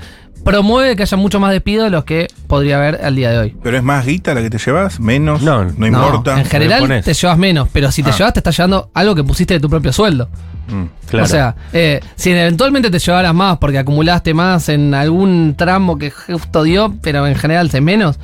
promueve 0.43 0.95
que 0.95 1.03
haya 1.03 1.17
mucho 1.17 1.39
más 1.39 1.51
despido 1.51 1.83
de 1.85 1.89
los 1.89 2.03
que 2.05 2.27
podría 2.47 2.77
haber 2.77 3.03
al 3.03 3.15
día 3.15 3.31
de 3.31 3.37
hoy. 3.39 3.55
Pero 3.63 3.77
es 3.77 3.83
más 3.83 4.05
guita 4.05 4.33
la 4.35 4.41
que 4.41 4.49
te 4.49 4.57
llevas, 4.59 4.99
menos, 4.99 5.41
No, 5.41 5.65
no, 5.65 5.73
no, 5.77 5.87
importa. 5.87 6.39
en 6.39 6.45
general 6.45 7.01
te 7.03 7.13
llevas 7.13 7.37
menos, 7.37 7.67
pero 7.73 7.91
si 7.91 8.03
te 8.03 8.11
Ah. 8.11 8.15
llevas 8.17 8.33
te 8.33 8.39
estás 8.39 8.55
llevando 8.55 8.89
algo 8.93 9.15
que 9.15 9.23
pusiste 9.23 9.55
de 9.55 9.59
tu 9.59 9.69
propio 9.69 9.91
sueldo. 9.91 10.29
Mm. 10.67 10.83
Claro. 11.09 11.25
O 11.25 11.27
sea, 11.27 11.55
eh, 11.73 11.99
si 12.15 12.31
eventualmente 12.31 12.89
te 12.91 12.99
llevaras 12.99 13.33
más 13.33 13.57
porque 13.57 13.79
acumulaste 13.79 14.33
más 14.33 14.69
en 14.69 14.93
algún 14.93 15.55
tramo 15.57 15.97
que 15.97 16.11
justo 16.11 16.63
dio, 16.63 16.93
pero 17.01 17.25
en 17.27 17.35
general 17.35 17.69
es 17.71 17.81
menos, 17.81 18.19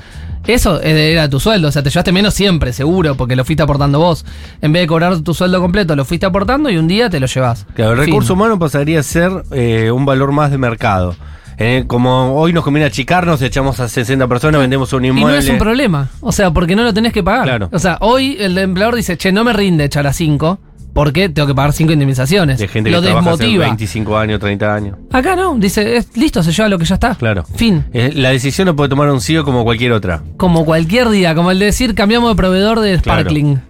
eso 0.47 0.81
era 0.81 1.29
tu 1.29 1.39
sueldo. 1.39 1.67
O 1.67 1.71
sea, 1.71 1.83
te 1.83 1.89
llevaste 1.89 2.11
menos 2.11 2.33
siempre, 2.33 2.73
seguro, 2.73 3.15
porque 3.15 3.35
lo 3.35 3.45
fuiste 3.45 3.63
aportando 3.63 3.99
vos. 3.99 4.25
En 4.61 4.71
vez 4.73 4.83
de 4.83 4.87
cobrar 4.87 5.19
tu 5.21 5.33
sueldo 5.33 5.61
completo, 5.61 5.95
lo 5.95 6.05
fuiste 6.05 6.25
aportando 6.25 6.69
y 6.69 6.77
un 6.77 6.87
día 6.87 7.09
te 7.09 7.19
lo 7.19 7.27
llevas. 7.27 7.65
Claro, 7.75 7.91
el 7.93 7.97
Fin. 7.99 8.07
recurso 8.07 8.33
humano 8.33 8.57
pasaría 8.59 8.99
a 8.99 9.03
ser 9.03 9.31
eh, 9.51 9.91
un 9.91 10.05
valor 10.05 10.31
más 10.31 10.51
de 10.51 10.57
mercado. 10.57 11.15
Eh, 11.57 11.83
como 11.85 12.33
hoy 12.39 12.53
nos 12.53 12.63
conviene 12.63 12.87
achicarnos, 12.87 13.39
echamos 13.43 13.79
a 13.79 13.87
60 13.87 14.27
personas, 14.27 14.61
vendemos 14.61 14.93
un 14.93 15.05
Y 15.05 15.09
inmueble. 15.09 15.33
no 15.33 15.39
es 15.39 15.49
un 15.49 15.59
problema. 15.59 16.07
O 16.21 16.31
sea, 16.31 16.49
porque 16.51 16.75
no 16.75 16.81
lo 16.83 16.91
tenés 16.93 17.13
que 17.13 17.21
pagar. 17.21 17.43
Claro. 17.43 17.69
O 17.71 17.77
sea, 17.77 17.97
hoy 18.01 18.35
el 18.39 18.57
empleador 18.57 18.95
dice, 18.95 19.15
che, 19.17 19.31
no 19.31 19.43
me 19.43 19.53
rinde 19.53 19.83
echar 19.83 20.07
a 20.07 20.13
5 20.13 20.59
porque 20.93 21.29
tengo 21.29 21.47
que 21.47 21.55
pagar 21.55 21.73
5 21.73 21.91
indemnizaciones. 21.93 22.59
de 22.59 22.67
gente 22.67 22.89
lo 22.91 23.01
que 23.01 23.07
trabaja 23.07 23.31
hace 23.31 23.43
desmotiva. 23.43 23.65
25 23.65 24.17
años, 24.17 24.39
30 24.39 24.73
años. 24.75 24.97
Acá 25.11 25.35
no, 25.35 25.55
dice, 25.57 25.97
es, 25.97 26.07
listo, 26.15 26.43
se 26.43 26.51
lleva 26.51 26.69
lo 26.69 26.77
que 26.79 26.85
ya 26.85 26.95
está. 26.95 27.15
Claro. 27.15 27.43
Fin. 27.55 27.85
Eh, 27.93 28.11
la 28.15 28.29
decisión 28.29 28.65
lo 28.67 28.75
puede 28.75 28.89
tomar 28.89 29.09
un 29.09 29.21
CEO 29.21 29.43
como 29.45 29.63
cualquier 29.63 29.91
otra. 29.93 30.21
Como 30.37 30.65
cualquier 30.65 31.09
día, 31.09 31.33
como 31.35 31.51
el 31.51 31.59
de 31.59 31.65
decir, 31.65 31.95
cambiamos 31.95 32.29
de 32.29 32.35
proveedor 32.35 32.79
de 32.79 32.99
Claro. 32.99 33.21
sparkling. 33.21 33.61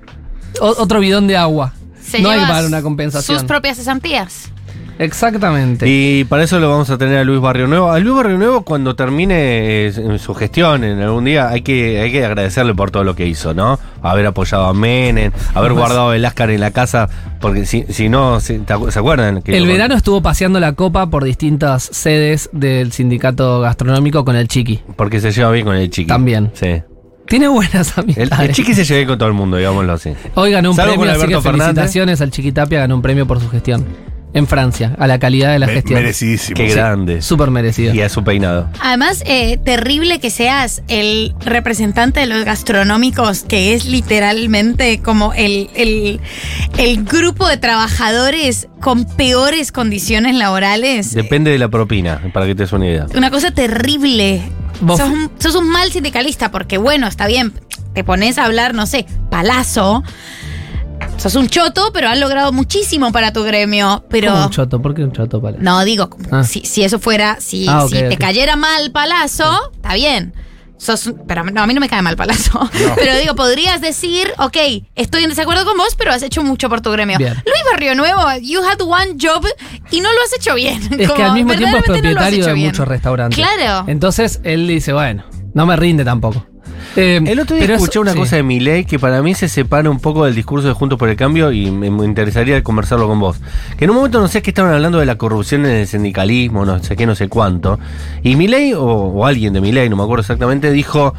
O- 0.59 0.75
otro 0.79 0.99
bidón 0.99 1.27
de 1.27 1.37
agua. 1.37 1.73
Se 2.01 2.21
no 2.21 2.29
hay 2.29 2.41
pagar 2.41 2.65
una 2.65 2.81
compensación. 2.81 3.37
Sus 3.39 3.47
propias 3.47 3.77
cesantías. 3.77 4.50
Exactamente. 5.03 5.85
Y 5.89 6.23
para 6.25 6.43
eso 6.43 6.59
lo 6.59 6.69
vamos 6.69 6.89
a 6.91 6.97
tener 6.97 7.17
a 7.17 7.23
Luis 7.23 7.41
Barrio 7.41 7.67
Nuevo. 7.67 7.91
A 7.91 7.99
Luis 7.99 8.15
Barrio 8.15 8.37
Nuevo, 8.37 8.61
cuando 8.61 8.95
termine 8.95 9.87
eh, 9.87 10.17
su 10.19 10.33
gestión 10.35 10.83
en 10.83 11.01
algún 11.01 11.25
día, 11.25 11.49
hay 11.49 11.61
que, 11.61 11.99
hay 12.01 12.11
que 12.11 12.23
agradecerle 12.23 12.75
por 12.75 12.91
todo 12.91 13.03
lo 13.03 13.15
que 13.15 13.25
hizo, 13.25 13.53
¿no? 13.53 13.79
Haber 14.03 14.25
apoyado 14.27 14.65
a 14.65 14.73
Menem, 14.73 15.31
haber 15.55 15.73
guardado 15.73 16.13
el 16.13 16.23
Ascar 16.23 16.51
en 16.51 16.59
la 16.61 16.71
casa, 16.71 17.09
porque 17.39 17.65
si, 17.65 17.83
si 17.89 18.09
no, 18.09 18.39
si- 18.39 18.59
¿te 18.59 18.73
acu- 18.75 18.91
¿se 18.91 18.99
acuerdan? 18.99 19.41
Que 19.41 19.57
el 19.57 19.65
verano 19.67 19.95
estuvo 19.95 20.21
paseando 20.21 20.59
la 20.59 20.73
copa 20.73 21.09
por 21.09 21.23
distintas 21.23 21.83
sedes 21.83 22.49
del 22.53 22.91
sindicato 22.91 23.59
gastronómico 23.61 24.23
con 24.23 24.35
el 24.35 24.47
Chiqui. 24.47 24.81
Porque 24.95 25.19
se 25.19 25.31
lleva 25.31 25.51
bien 25.51 25.65
con 25.65 25.75
el 25.75 25.89
Chiqui. 25.89 26.07
También. 26.07 26.51
Sí. 26.53 26.81
Tiene 27.27 27.47
buenas 27.47 27.97
El, 27.97 28.03
amistades. 28.03 28.49
el 28.49 28.55
Chiqui 28.55 28.73
se 28.73 28.93
bien 28.95 29.07
con 29.07 29.17
todo 29.17 29.29
el 29.29 29.33
mundo, 29.35 29.57
digámoslo 29.57 29.93
así. 29.93 30.11
Hoy 30.35 30.51
ganó 30.51 30.71
un 30.71 30.75
Salvo 30.75 30.95
premio, 30.95 31.11
así 31.11 31.27
que 31.27 31.41
Fernández. 31.41 31.65
felicitaciones 31.75 32.21
al 32.21 32.31
Chiqui 32.31 32.51
Tapia, 32.51 32.79
ganó 32.81 32.95
un 32.95 33.01
premio 33.01 33.25
por 33.25 33.39
su 33.39 33.49
gestión. 33.49 33.85
En 34.33 34.47
Francia, 34.47 34.95
a 34.97 35.07
la 35.07 35.19
calidad 35.19 35.51
de 35.51 35.59
la 35.59 35.67
Me- 35.67 35.73
gestión. 35.73 35.99
merecidísimo. 35.99 36.55
Qué 36.55 36.69
Sí. 36.69 36.75
grande. 36.75 37.21
Súper 37.21 37.51
merecido. 37.51 37.93
Y 37.93 38.01
a 38.01 38.07
su 38.09 38.23
peinado. 38.23 38.69
Además, 38.81 39.23
eh, 39.25 39.57
terrible 39.57 40.19
que 40.19 40.29
seas 40.29 40.83
el 40.87 41.33
representante 41.41 42.21
de 42.21 42.27
los 42.27 42.45
gastronómicos, 42.45 43.43
que 43.43 43.73
es 43.73 43.85
literalmente 43.85 45.01
como 45.01 45.33
el, 45.33 45.69
el, 45.75 46.19
el 46.77 47.03
grupo 47.03 47.47
de 47.47 47.57
trabajadores 47.57 48.67
con 48.79 49.03
peores 49.05 49.71
condiciones 49.71 50.35
laborales. 50.35 51.13
Depende 51.13 51.51
de 51.51 51.57
la 51.59 51.67
propina, 51.69 52.21
para 52.33 52.45
que 52.45 52.55
te 52.55 52.63
des 52.63 52.71
una 52.71 52.87
idea. 52.87 53.07
Una 53.15 53.31
cosa 53.31 53.51
terrible. 53.51 54.41
Vos- 54.79 54.97
Sos 54.99 55.09
un, 55.09 55.29
sos 55.39 55.55
un 55.55 55.69
mal 55.69 55.91
sindicalista, 55.91 56.51
porque 56.51 56.77
bueno, 56.77 57.07
está 57.07 57.27
bien, 57.27 57.53
te 57.93 58.03
pones 58.03 58.37
a 58.37 58.45
hablar, 58.45 58.73
no 58.73 58.85
sé, 58.87 59.05
palazo. 59.29 60.03
Sos 61.21 61.35
un 61.35 61.47
choto, 61.49 61.91
pero 61.93 62.09
has 62.09 62.17
logrado 62.19 62.51
muchísimo 62.51 63.11
para 63.11 63.31
tu 63.31 63.43
gremio. 63.43 64.03
Pero. 64.09 64.31
¿Cómo 64.31 64.45
un 64.45 64.49
choto? 64.49 64.81
¿Por 64.81 64.95
qué 64.95 65.03
un 65.03 65.11
choto 65.11 65.39
para? 65.39 65.57
No, 65.59 65.83
digo, 65.85 66.09
Ah. 66.31 66.43
si, 66.43 66.61
si 66.61 66.83
eso 66.83 66.97
fuera, 66.97 67.37
si, 67.39 67.67
Ah, 67.69 67.85
si 67.87 67.93
te 67.95 68.17
cayera 68.17 68.55
mal 68.55 68.91
Palazo, 68.91 69.71
está 69.75 69.93
bien. 69.93 70.33
Sos, 70.77 71.13
pero 71.27 71.43
no, 71.43 71.61
a 71.61 71.67
mí 71.67 71.75
no 71.75 71.79
me 71.79 71.87
cae 71.89 72.01
mal 72.01 72.15
Palazo. 72.15 72.67
Pero 72.95 73.15
digo, 73.19 73.35
podrías 73.35 73.81
decir, 73.81 74.33
ok, 74.39 74.57
estoy 74.95 75.21
en 75.23 75.29
desacuerdo 75.29 75.63
con 75.63 75.77
vos, 75.77 75.93
pero 75.95 76.11
has 76.11 76.23
hecho 76.23 76.41
mucho 76.41 76.69
por 76.69 76.81
tu 76.81 76.89
gremio. 76.89 77.19
Bien. 77.19 77.33
Luis 77.35 77.63
Barrio 77.71 77.93
Nuevo, 77.93 78.19
you 78.41 78.61
had 78.63 78.81
one 78.81 79.15
job 79.21 79.45
y 79.91 80.01
no 80.01 80.11
lo 80.11 80.19
has 80.23 80.33
hecho 80.35 80.55
bien. 80.55 80.81
Es 80.99 81.11
que 81.11 81.21
al 81.21 81.33
mismo 81.35 81.53
tiempo 81.53 81.77
es 81.77 81.87
no 81.87 81.93
propietario 81.93 82.45
de 82.47 82.55
muchos 82.55 82.87
restaurantes. 82.87 83.37
Claro. 83.37 83.85
Entonces 83.87 84.39
él 84.43 84.67
dice, 84.67 84.91
bueno, 84.91 85.23
No 85.53 85.67
me 85.67 85.75
rinde 85.75 86.03
tampoco. 86.03 86.47
Eh, 86.97 87.21
El 87.25 87.39
otro 87.39 87.55
día 87.55 87.63
pero 87.65 87.75
es- 87.75 87.81
escuché 87.81 87.99
una 87.99 88.11
sí. 88.13 88.17
cosa 88.19 88.35
de 88.35 88.43
Milei 88.43 88.83
que 88.85 88.99
para 88.99 89.21
mí 89.21 89.33
se 89.33 89.47
separa 89.47 89.89
un 89.89 89.99
poco 89.99 90.25
del 90.25 90.35
discurso 90.35 90.67
de 90.67 90.73
Juntos 90.73 90.99
por 90.99 91.07
el 91.09 91.15
Cambio 91.15 91.51
y 91.51 91.71
me, 91.71 91.89
me 91.89 92.05
interesaría 92.05 92.61
conversarlo 92.63 93.07
con 93.07 93.19
vos. 93.19 93.37
Que 93.77 93.85
en 93.85 93.91
un 93.91 93.97
momento 93.97 94.19
no 94.19 94.27
sé 94.27 94.41
qué 94.41 94.49
estaban 94.51 94.73
hablando 94.73 94.99
de 94.99 95.05
la 95.05 95.15
corrupción 95.17 95.65
en 95.65 95.71
el 95.71 95.87
sindicalismo, 95.87 96.65
no 96.65 96.83
sé 96.83 96.95
qué, 96.95 97.05
no 97.05 97.15
sé 97.15 97.29
cuánto. 97.29 97.79
Y 98.23 98.35
Milei, 98.35 98.73
o, 98.73 98.83
o 98.83 99.25
alguien 99.25 99.53
de 99.53 99.61
Milei, 99.61 99.89
no 99.89 99.95
me 99.95 100.03
acuerdo 100.03 100.21
exactamente, 100.21 100.71
dijo... 100.71 101.13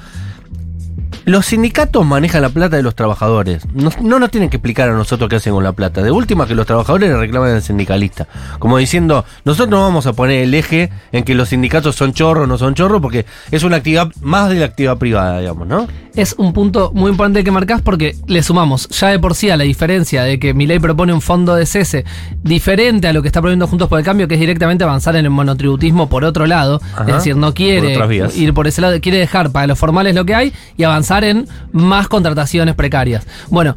Los 1.24 1.46
sindicatos 1.46 2.04
manejan 2.04 2.42
la 2.42 2.48
plata 2.48 2.76
de 2.76 2.82
los 2.82 2.94
trabajadores. 2.94 3.66
No, 3.74 3.90
no 4.00 4.18
nos 4.18 4.30
tienen 4.30 4.50
que 4.50 4.56
explicar 4.56 4.88
a 4.88 4.92
nosotros 4.92 5.28
qué 5.30 5.36
hacen 5.36 5.52
con 5.52 5.62
la 5.62 5.72
plata. 5.72 6.02
De 6.02 6.10
última 6.10 6.46
que 6.46 6.54
los 6.54 6.66
trabajadores 6.66 7.10
le 7.10 7.16
reclaman 7.16 7.50
al 7.50 7.62
sindicalista. 7.62 8.26
Como 8.58 8.78
diciendo, 8.78 9.24
nosotros 9.44 9.68
no 9.70 9.80
vamos 9.80 10.06
a 10.06 10.12
poner 10.12 10.42
el 10.42 10.54
eje 10.54 10.90
en 11.12 11.24
que 11.24 11.34
los 11.34 11.50
sindicatos 11.50 11.94
son 11.96 12.12
chorros 12.12 12.44
o 12.44 12.46
no 12.46 12.58
son 12.58 12.74
chorros, 12.74 13.00
porque 13.00 13.24
es 13.50 13.62
una 13.62 13.76
actividad 13.76 14.08
más 14.20 14.48
de 14.48 14.56
la 14.56 14.66
actividad 14.66 14.98
privada, 14.98 15.38
digamos, 15.38 15.66
¿no? 15.66 15.86
es 16.14 16.34
un 16.36 16.52
punto 16.52 16.92
muy 16.94 17.10
importante 17.10 17.42
que 17.44 17.50
marcás 17.50 17.80
porque 17.80 18.16
le 18.26 18.42
sumamos 18.42 18.88
ya 18.88 19.08
de 19.08 19.18
por 19.18 19.34
sí 19.34 19.50
a 19.50 19.56
la 19.56 19.64
diferencia 19.64 20.22
de 20.22 20.38
que 20.38 20.52
Milei 20.54 20.78
propone 20.78 21.12
un 21.12 21.20
fondo 21.20 21.54
de 21.54 21.66
cese 21.66 22.04
diferente 22.42 23.08
a 23.08 23.12
lo 23.12 23.22
que 23.22 23.28
está 23.28 23.40
proponiendo 23.40 23.66
Juntos 23.66 23.88
por 23.88 23.98
el 23.98 24.04
Cambio, 24.04 24.28
que 24.28 24.34
es 24.34 24.40
directamente 24.40 24.84
avanzar 24.84 25.16
en 25.16 25.24
el 25.24 25.30
monotributismo 25.30 26.08
por 26.08 26.24
otro 26.24 26.46
lado. 26.46 26.80
Ajá. 26.94 27.06
Es 27.08 27.14
decir, 27.14 27.36
no 27.36 27.54
quiere 27.54 27.96
ir 28.34 28.54
por 28.54 28.66
ese 28.66 28.80
lado, 28.80 29.00
quiere 29.00 29.18
dejar 29.18 29.50
para 29.52 29.66
los 29.66 29.78
formales 29.78 30.14
lo 30.14 30.24
que 30.24 30.34
hay 30.34 30.52
y 30.76 30.84
avanzar 30.84 31.11
en 31.20 31.46
más 31.72 32.08
contrataciones 32.08 32.74
precarias. 32.74 33.26
Bueno. 33.50 33.76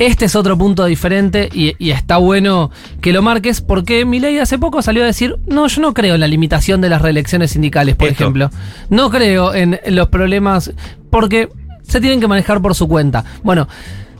Este 0.00 0.24
es 0.24 0.34
otro 0.34 0.58
punto 0.58 0.84
diferente 0.86 1.48
y, 1.52 1.76
y 1.78 1.92
está 1.92 2.16
bueno 2.16 2.72
que 3.00 3.12
lo 3.12 3.22
marques 3.22 3.60
porque 3.60 4.04
Milei 4.04 4.40
hace 4.40 4.58
poco 4.58 4.82
salió 4.82 5.04
a 5.04 5.06
decir, 5.06 5.36
no, 5.46 5.68
yo 5.68 5.80
no 5.80 5.94
creo 5.94 6.14
en 6.14 6.20
la 6.20 6.26
limitación 6.26 6.80
de 6.80 6.88
las 6.88 7.00
reelecciones 7.00 7.52
sindicales, 7.52 7.94
por 7.94 8.08
Esto. 8.08 8.24
ejemplo. 8.24 8.50
No 8.90 9.08
creo 9.08 9.54
en 9.54 9.78
los 9.86 10.08
problemas 10.08 10.72
porque 11.10 11.48
se 11.86 12.00
tienen 12.00 12.18
que 12.18 12.26
manejar 12.26 12.60
por 12.60 12.74
su 12.74 12.88
cuenta. 12.88 13.24
Bueno, 13.44 13.68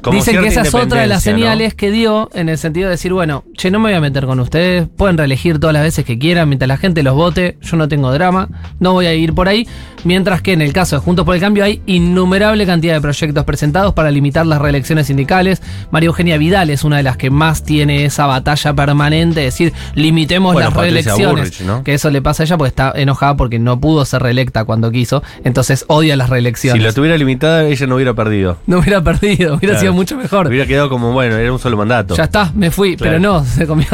Como 0.04 0.18
dicen 0.18 0.40
que 0.40 0.46
esa 0.48 0.62
es 0.62 0.74
otra 0.74 1.00
de 1.00 1.06
las 1.06 1.22
señales 1.22 1.74
que 1.74 1.90
dio 1.90 2.30
en 2.34 2.48
el 2.48 2.58
sentido 2.58 2.86
de 2.86 2.92
decir, 2.92 3.12
bueno, 3.12 3.44
che, 3.56 3.70
no 3.70 3.78
me 3.80 3.88
voy 3.90 3.96
a 3.96 4.00
meter 4.00 4.26
con 4.26 4.38
ustedes, 4.40 4.86
pueden 4.96 5.16
reelegir 5.18 5.58
todas 5.58 5.74
las 5.74 5.82
veces 5.82 6.04
que 6.04 6.18
quieran, 6.18 6.48
mientras 6.48 6.68
la 6.68 6.76
gente 6.76 7.02
los 7.02 7.14
vote, 7.14 7.58
yo 7.62 7.76
no 7.76 7.88
tengo 7.88 8.12
drama, 8.12 8.48
no 8.80 8.92
voy 8.92 9.06
a 9.06 9.14
ir 9.14 9.32
por 9.34 9.48
ahí. 9.48 9.66
Mientras 10.04 10.42
que 10.42 10.52
en 10.52 10.60
el 10.60 10.74
caso 10.74 10.96
de 10.96 11.00
Juntos 11.02 11.24
por 11.24 11.34
el 11.34 11.40
Cambio 11.40 11.64
hay 11.64 11.80
innumerable 11.86 12.66
cantidad 12.66 12.92
de 12.94 13.00
proyectos 13.00 13.44
presentados 13.44 13.94
para 13.94 14.10
limitar 14.10 14.44
las 14.44 14.60
reelecciones 14.60 15.06
sindicales. 15.06 15.62
María 15.90 16.08
Eugenia 16.08 16.36
Vidal 16.36 16.68
es 16.68 16.84
una 16.84 16.98
de 16.98 17.02
las 17.02 17.16
que 17.16 17.30
más 17.30 17.62
tiene 17.64 18.04
esa 18.04 18.26
batalla 18.26 18.74
permanente, 18.74 19.40
de 19.40 19.46
decir, 19.46 19.72
limitemos 19.94 20.52
Bueno, 20.52 20.68
las 20.68 20.76
Patricia 20.76 21.14
reelecciones. 21.16 21.82
Que 21.84 21.94
eso 21.94 22.10
le 22.10 22.20
pasa 22.20 22.42
a 22.42 22.46
ella 22.46 22.58
porque 22.58 22.68
está 22.68 22.92
enojada 22.94 23.36
porque 23.38 23.58
no 23.58 23.80
pudo 23.80 24.04
ser 24.04 24.22
reelecta 24.22 24.64
cuando 24.66 24.90
quiso, 24.90 25.22
entonces 25.42 25.86
odia 25.88 26.16
las 26.16 26.26
Si 26.28 26.32
reelecciones. 26.32 26.82
la 26.82 26.92
tuviera 26.92 27.16
limitada, 27.16 27.64
ella 27.64 27.86
no 27.86 27.94
hubiera 27.94 28.12
perdido. 28.12 28.58
no 28.66 28.80
hubiera 28.80 29.02
perdido, 29.02 29.54
hubiera 29.54 29.72
Claro. 29.74 29.80
sido 29.80 29.92
mucho 30.00 30.16
mejor. 30.16 30.46
Hubiera 30.48 30.66
quedado 30.66 30.88
como, 30.88 31.12
bueno, 31.12 31.36
era 31.36 31.52
un 31.52 31.58
solo 31.58 31.76
mandato. 31.76 32.14
Ya 32.16 32.24
está, 32.24 32.52
me 32.54 32.70
fui, 32.70 32.96
Claro. 32.96 33.18
pero 33.18 33.20
no, 33.20 33.44
se 33.44 33.66
comió 33.66 33.86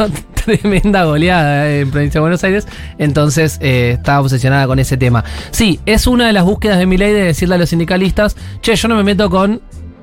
tremenda 0.43 1.03
goleada 1.05 1.69
en 1.71 1.91
provincia 1.91 2.17
de 2.19 2.21
Buenos 2.21 2.43
Aires, 2.43 2.67
entonces 2.97 3.57
eh, 3.61 3.95
estaba 3.97 4.21
obsesionada 4.21 4.65
con 4.67 4.79
ese 4.79 4.97
tema. 4.97 5.23
Sí, 5.51 5.79
es 5.85 6.07
una 6.07 6.25
de 6.27 6.33
las 6.33 6.43
búsquedas 6.43 6.79
de 6.79 6.85
mi 6.85 6.97
ley 6.97 7.13
de 7.13 7.23
decirle 7.23 7.55
a 7.55 7.57
los 7.59 7.69
sindicalistas, 7.69 8.35
che, 8.61 8.75
yo 8.75 8.87
no 8.87 8.95
me 8.95 9.03
meto 9.03 9.29
con 9.29 9.61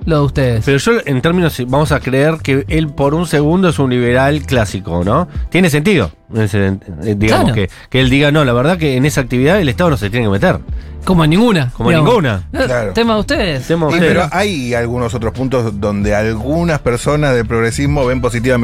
lo 0.08 0.20
de 0.20 0.24
ustedes. 0.24 0.64
Pero 0.64 0.78
yo, 0.78 0.92
en 1.04 1.20
términos, 1.20 1.60
vamos 1.68 1.92
a 1.92 2.00
creer 2.00 2.36
que 2.42 2.64
él 2.68 2.88
por 2.88 3.14
un 3.14 3.26
segundo 3.26 3.68
es 3.68 3.78
un 3.78 3.90
liberal 3.90 4.42
clásico, 4.42 5.02
¿no? 5.04 5.28
Tiene 5.50 5.70
sentido. 5.70 6.10
ese- 6.34 6.66
eh, 7.04 7.14
digamos 7.16 7.52
Claro. 7.52 7.54
que, 7.54 7.70
que 7.88 8.00
él 8.00 8.10
diga, 8.10 8.30
no, 8.30 8.44
la 8.44 8.52
verdad 8.52 8.76
que 8.76 8.96
en 8.96 9.06
esa 9.06 9.22
actividad 9.22 9.60
el 9.62 9.68
Estado 9.70 9.88
no 9.88 9.96
se 9.96 10.10
tiene 10.10 10.26
que 10.26 10.30
meter. 10.30 10.58
como 11.04 11.24
en 11.24 11.30
ninguna. 11.30 11.70
Como 11.72 11.90
en 11.90 12.04
ninguna. 12.04 12.48
Eh, 12.52 12.58
Claro. 12.66 12.92
Tema 12.92 13.14
de 13.14 13.20
ustedes. 13.20 13.66
Tema 13.66 13.88
Sí, 13.88 13.94
usted. 13.94 14.08
pero 14.08 14.28
hay 14.30 14.74
algunos 14.74 15.14
otros 15.14 15.32
puntos 15.32 15.80
donde 15.80 16.14
algunas 16.14 16.80
personas 16.80 17.34
del 17.34 17.46
progresismo 17.46 18.04
ven 18.04 18.20
positiva 18.20 18.58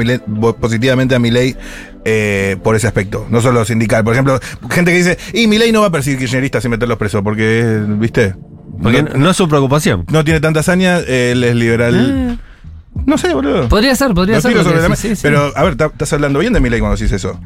positivamente 0.59 1.15
a 1.15 1.19
mi 1.19 1.31
ley 1.31 1.55
por 2.61 2.75
ese 2.75 2.85
aspecto, 2.85 3.25
no 3.31 3.41
solo 3.41 3.65
sindical. 3.65 4.03
Por 4.03 4.13
ejemplo, 4.13 4.39
gente 4.69 4.91
que 4.91 4.97
dice, 4.97 5.17
y 5.33 5.47
mi 5.47 5.57
ley 5.57 5.71
no 5.71 5.81
va 5.81 5.87
a 5.87 5.91
perseguir 5.91 6.19
kirchneristas 6.19 6.61
sin 6.61 6.69
meterlos 6.69 6.97
presos, 6.99 7.23
porque, 7.23 7.81
¿viste? 7.97 8.35
Porque 8.81 9.03
no, 9.03 9.09
no, 9.15 9.29
es 9.31 9.37
su 9.37 9.47
preocupación. 9.47 10.05
no 10.11 10.23
tiene 10.23 10.39
tanta 10.39 10.59
hazaña, 10.61 10.99
él 10.99 11.43
es 11.43 11.55
liberal. 11.55 12.39
No 13.05 13.17
sé, 13.17 13.33
boludo. 13.33 13.67
Podría 13.67 13.95
ser, 13.95 14.13
podría 14.13 14.39
ser. 14.41 14.53
porque 14.55 14.87
la 14.89 14.95
sí, 14.95 15.15
sí. 15.15 15.21
Pero, 15.21 15.51
a 15.55 15.63
ver, 15.63 15.73
estás 15.79 16.13
hablando 16.13 16.39
bien 16.39 16.53
de 16.53 16.59
mi 16.61 16.69
ley 16.69 16.79
cuando 16.79 16.95
decís 16.97 17.11
eso. 17.11 17.39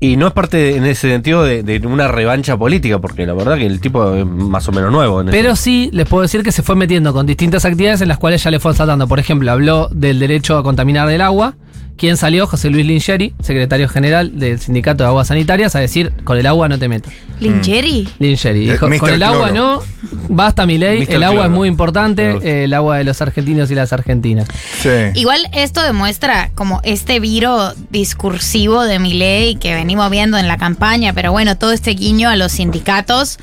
Y 0.00 0.16
no 0.16 0.26
es 0.26 0.32
parte, 0.32 0.56
de- 0.56 0.76
en 0.76 0.84
ese 0.84 1.08
sentido, 1.10 1.44
de, 1.44 1.62
de 1.62 1.86
una 1.86 2.08
revancha 2.08 2.56
política, 2.56 2.98
porque 2.98 3.24
la 3.24 3.34
verdad 3.34 3.56
que 3.56 3.66
el 3.66 3.80
tipo 3.80 4.14
es 4.14 4.26
más 4.26 4.66
o 4.68 4.72
menos 4.72 4.90
nuevo. 4.90 5.20
En 5.20 5.28
Pero 5.28 5.50
eso. 5.52 5.62
sí, 5.62 5.90
les 5.92 6.08
puedo 6.08 6.22
decir 6.22 6.42
que 6.42 6.50
se 6.50 6.62
fue 6.62 6.74
metiendo 6.74 7.12
con 7.12 7.24
distintas 7.26 7.64
actividades 7.64 8.00
en 8.00 8.08
las 8.08 8.18
cuales 8.18 8.42
ya 8.42 8.50
le 8.50 8.58
fue 8.58 8.74
saltando. 8.74 9.06
Por 9.06 9.20
ejemplo, 9.20 9.52
habló 9.52 9.88
del 9.92 10.18
derecho 10.18 10.56
a 10.58 10.62
contaminar 10.64 11.08
el 11.10 11.20
agua. 11.20 11.54
¿Quién 11.96 12.16
salió? 12.16 12.46
José 12.48 12.68
Luis 12.70 12.84
Lingeri, 12.84 13.32
secretario 13.42 13.88
general 13.88 14.38
del 14.38 14.58
Sindicato 14.58 15.04
de 15.04 15.08
Aguas 15.08 15.28
Sanitarias, 15.28 15.76
a 15.76 15.78
decir, 15.80 16.12
con 16.24 16.36
el 16.36 16.46
agua 16.46 16.68
no 16.68 16.78
te 16.78 16.88
metas. 16.88 17.12
Lingeri. 17.38 18.08
Lingeri 18.18 18.68
Eh, 18.68 18.72
dijo, 18.72 18.88
con 18.98 19.10
el 19.10 19.22
agua 19.22 19.50
Cloro. 19.50 19.82
no, 20.10 20.18
basta 20.28 20.66
mi 20.66 20.78
ley, 20.78 21.06
el 21.08 21.22
agua 21.22 21.34
Cloro. 21.42 21.44
es 21.48 21.50
muy 21.52 21.68
importante, 21.68 22.30
eh, 22.42 22.64
el 22.64 22.74
agua 22.74 22.96
de 22.98 23.04
los 23.04 23.20
argentinos 23.22 23.70
y 23.70 23.74
las 23.76 23.92
argentinas. 23.92 24.48
Sí. 24.80 24.88
Igual 25.14 25.46
esto 25.52 25.80
demuestra 25.82 26.50
como 26.56 26.80
este 26.82 27.20
viro 27.20 27.72
discursivo 27.90 28.82
de 28.82 28.98
Milei 28.98 29.56
que 29.56 29.74
venimos 29.74 30.10
viendo 30.10 30.38
en 30.38 30.48
la 30.48 30.56
campaña, 30.56 31.12
pero 31.12 31.30
bueno, 31.30 31.56
todo 31.56 31.70
este 31.72 31.92
guiño 31.92 32.28
a 32.28 32.36
los 32.36 32.52
sindicatos, 32.52 33.38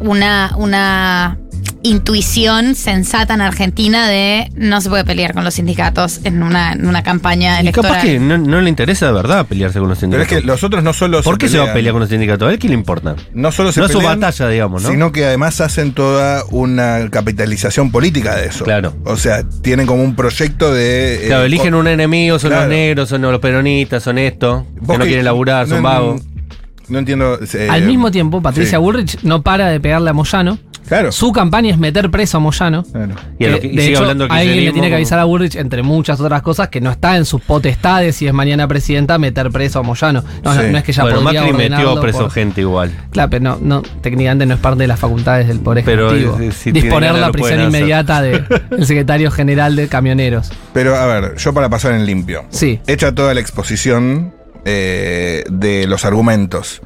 una, 0.00 0.54
una 0.58 1.38
intuición 1.82 2.74
sensata 2.74 3.34
en 3.34 3.40
Argentina 3.40 4.08
de 4.08 4.50
no 4.54 4.80
se 4.80 4.88
puede 4.90 5.04
pelear 5.04 5.32
con 5.34 5.44
los 5.44 5.54
sindicatos 5.54 6.20
en 6.24 6.42
una, 6.42 6.72
en 6.72 6.86
una 6.86 7.02
campaña 7.02 7.56
Y 7.58 7.60
electoral. 7.62 7.92
capaz 7.92 8.02
que 8.04 8.18
no, 8.18 8.38
no 8.38 8.60
le 8.60 8.68
interesa 8.68 9.06
de 9.06 9.12
verdad 9.12 9.46
pelearse 9.46 9.78
con 9.78 9.88
los 9.88 9.98
Pero 9.98 10.12
sindicatos. 10.12 10.32
es 10.36 10.40
que 10.42 10.46
los 10.46 10.62
otros 10.64 10.82
no 10.84 10.92
solo 10.92 11.22
¿Por 11.22 11.38
qué 11.38 11.48
se 11.48 11.58
va 11.58 11.64
a 11.64 11.66
pelean- 11.68 11.74
pelear 11.74 11.92
con 11.92 12.00
los 12.00 12.08
sindicatos? 12.10 12.48
¿A 12.48 12.52
él 12.52 12.58
qué 12.58 12.68
le 12.68 12.74
importa? 12.74 13.16
No 13.34 13.50
solo 13.52 13.72
se 13.72 13.80
No 13.80 13.86
es 13.86 13.92
su 13.92 13.98
pelean, 13.98 14.20
batalla, 14.20 14.48
digamos, 14.48 14.82
¿no? 14.82 14.90
Sino 14.90 15.12
que 15.12 15.24
además 15.24 15.60
hacen 15.60 15.92
toda 15.92 16.44
una 16.50 17.08
capitalización 17.10 17.90
política 17.90 18.36
de 18.36 18.46
eso. 18.46 18.64
Claro. 18.64 18.94
O 19.04 19.16
sea, 19.16 19.42
tienen 19.62 19.86
como 19.86 20.02
un 20.04 20.14
proyecto 20.16 20.72
de. 20.74 21.24
eh, 21.24 21.26
Claro, 21.28 21.44
eligen 21.44 21.74
un 21.74 21.86
enemigo, 21.88 22.38
son 22.38 22.50
Claro. 22.50 22.64
los 22.66 22.70
negros, 22.74 23.08
son 23.08 23.22
los 23.22 23.38
peronistas, 23.40 24.02
son 24.02 24.18
esto, 24.18 24.66
que 24.86 24.98
no 24.98 25.04
quieren 25.04 25.24
laburar, 25.24 25.66
son 25.66 25.78
no- 25.82 25.88
vagos. 25.88 26.22
No 26.88 26.98
entiendo. 26.98 27.38
eh, 27.54 27.68
Al 27.70 27.82
mismo 27.84 28.10
tiempo, 28.10 28.42
Patricia 28.42 28.78
sí. 28.78 28.82
Bullrich 28.82 29.18
no 29.22 29.42
para 29.42 29.68
de 29.68 29.78
pegarle 29.78 30.10
a 30.10 30.12
Moyano. 30.12 30.58
Claro. 30.90 31.12
Su 31.12 31.32
campaña 31.32 31.70
es 31.70 31.78
meter 31.78 32.10
preso 32.10 32.36
a 32.36 32.40
Moyano. 32.40 32.82
Claro. 32.82 33.14
Y, 33.38 33.44
a 33.46 33.48
lo 33.48 33.54
Que, 33.54 33.60
que- 33.62 33.66
y 33.68 33.76
de 33.76 33.82
sigue 33.82 33.92
hecho, 33.94 34.00
hablando 34.02 34.26
alguien 34.28 34.64
le 34.66 34.72
tiene 34.72 34.88
que 34.88 34.96
avisar 34.96 35.18
a 35.20 35.24
Bullrich, 35.24 35.54
entre 35.54 35.82
muchas 35.82 36.20
otras 36.20 36.42
cosas, 36.42 36.68
que 36.68 36.80
no 36.80 36.90
está 36.90 37.16
en 37.16 37.24
sus 37.24 37.40
potestades 37.40 38.16
si 38.16 38.26
es 38.26 38.32
mañana 38.34 38.66
presidenta 38.66 39.16
meter 39.18 39.50
preso 39.50 39.78
a 39.78 39.82
Moyano. 39.82 40.22
No, 40.44 40.52
no, 40.54 40.60
Sí. 40.60 40.66
no 40.70 40.76
es 40.78 40.84
que 40.84 40.92
ya 40.92 41.04
Bueno, 41.04 41.22
podría 41.22 41.42
Macri 41.44 41.56
metió 41.56 42.00
preso 42.00 42.18
por- 42.18 42.30
gente 42.32 42.60
igual. 42.62 42.90
Claro, 43.12 43.30
pero 43.30 43.44
no, 43.44 43.58
no, 43.62 43.82
técnicamente 44.02 44.46
no 44.46 44.54
es 44.54 44.60
parte 44.60 44.82
de 44.82 44.88
las 44.88 44.98
facultades 44.98 45.46
del 45.48 45.60
Poder 45.60 45.84
Pero, 45.84 46.12
Ejecutivo. 46.12 46.38
eh, 46.40 46.52
si 46.52 46.72
Disponer 46.72 47.14
la 47.14 47.30
prisión 47.30 47.60
inmediata 47.62 48.20
del 48.20 48.44
secretario 48.84 49.30
general 49.30 49.76
de 49.76 49.86
camioneros. 49.86 50.50
Pero 50.74 50.96
a 50.96 51.06
ver, 51.06 51.36
yo 51.36 51.54
para 51.54 51.68
pasar 51.68 51.92
en 51.92 52.04
limpio. 52.04 52.44
Sí. 52.50 52.80
Hecha 52.88 53.14
toda 53.14 53.32
la 53.32 53.40
exposición 53.40 54.34
eh, 54.64 55.44
de 55.48 55.86
los 55.86 56.04
argumentos. 56.04 56.82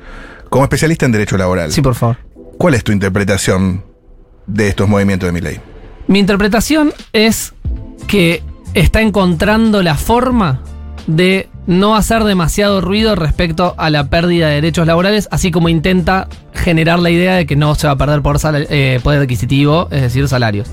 Como 0.51 0.63
especialista 0.65 1.07
en 1.07 1.13
derecho 1.13 1.37
laboral, 1.39 1.73
Sí, 1.73 1.81
por 1.81 1.95
favor. 1.95 2.19
¿cuál 2.59 2.75
es 2.75 2.85
tu 2.85 2.93
interpretación 2.93 3.83
de 4.47 4.69
estos 4.69 4.89
movimientos 4.89 5.27
de 5.27 5.33
mi 5.33 5.41
ley? 5.41 5.61
Mi 6.07 6.19
interpretación 6.19 6.93
es 7.13 7.55
que 8.07 8.43
está 8.75 9.01
encontrando 9.01 9.83
la 9.83 9.95
forma 9.95 10.61
de 11.07 11.49
no 11.67 11.97
hacer 11.97 12.25
demasiado 12.25 12.81
ruido 12.81 13.15
respecto 13.15 13.75
a 13.79 13.91
la 13.91 14.09
pérdida 14.11 14.49
de 14.49 14.57
derechos 14.57 14.87
laborales, 14.87 15.29
así 15.31 15.51
como 15.51 15.69
intenta 15.69 16.29
generar 16.53 16.99
la 16.99 17.11
idea 17.11 17.35
de 17.35 17.47
que 17.47 17.57
no 17.57 17.75
se 17.75 17.87
va 17.87 17.95
a 17.95 17.97
perder 17.97 18.21
eh, 18.71 19.01
poder 19.03 19.23
adquisitivo, 19.23 19.89
es 19.91 20.03
decir, 20.03 20.29
salarios. 20.29 20.69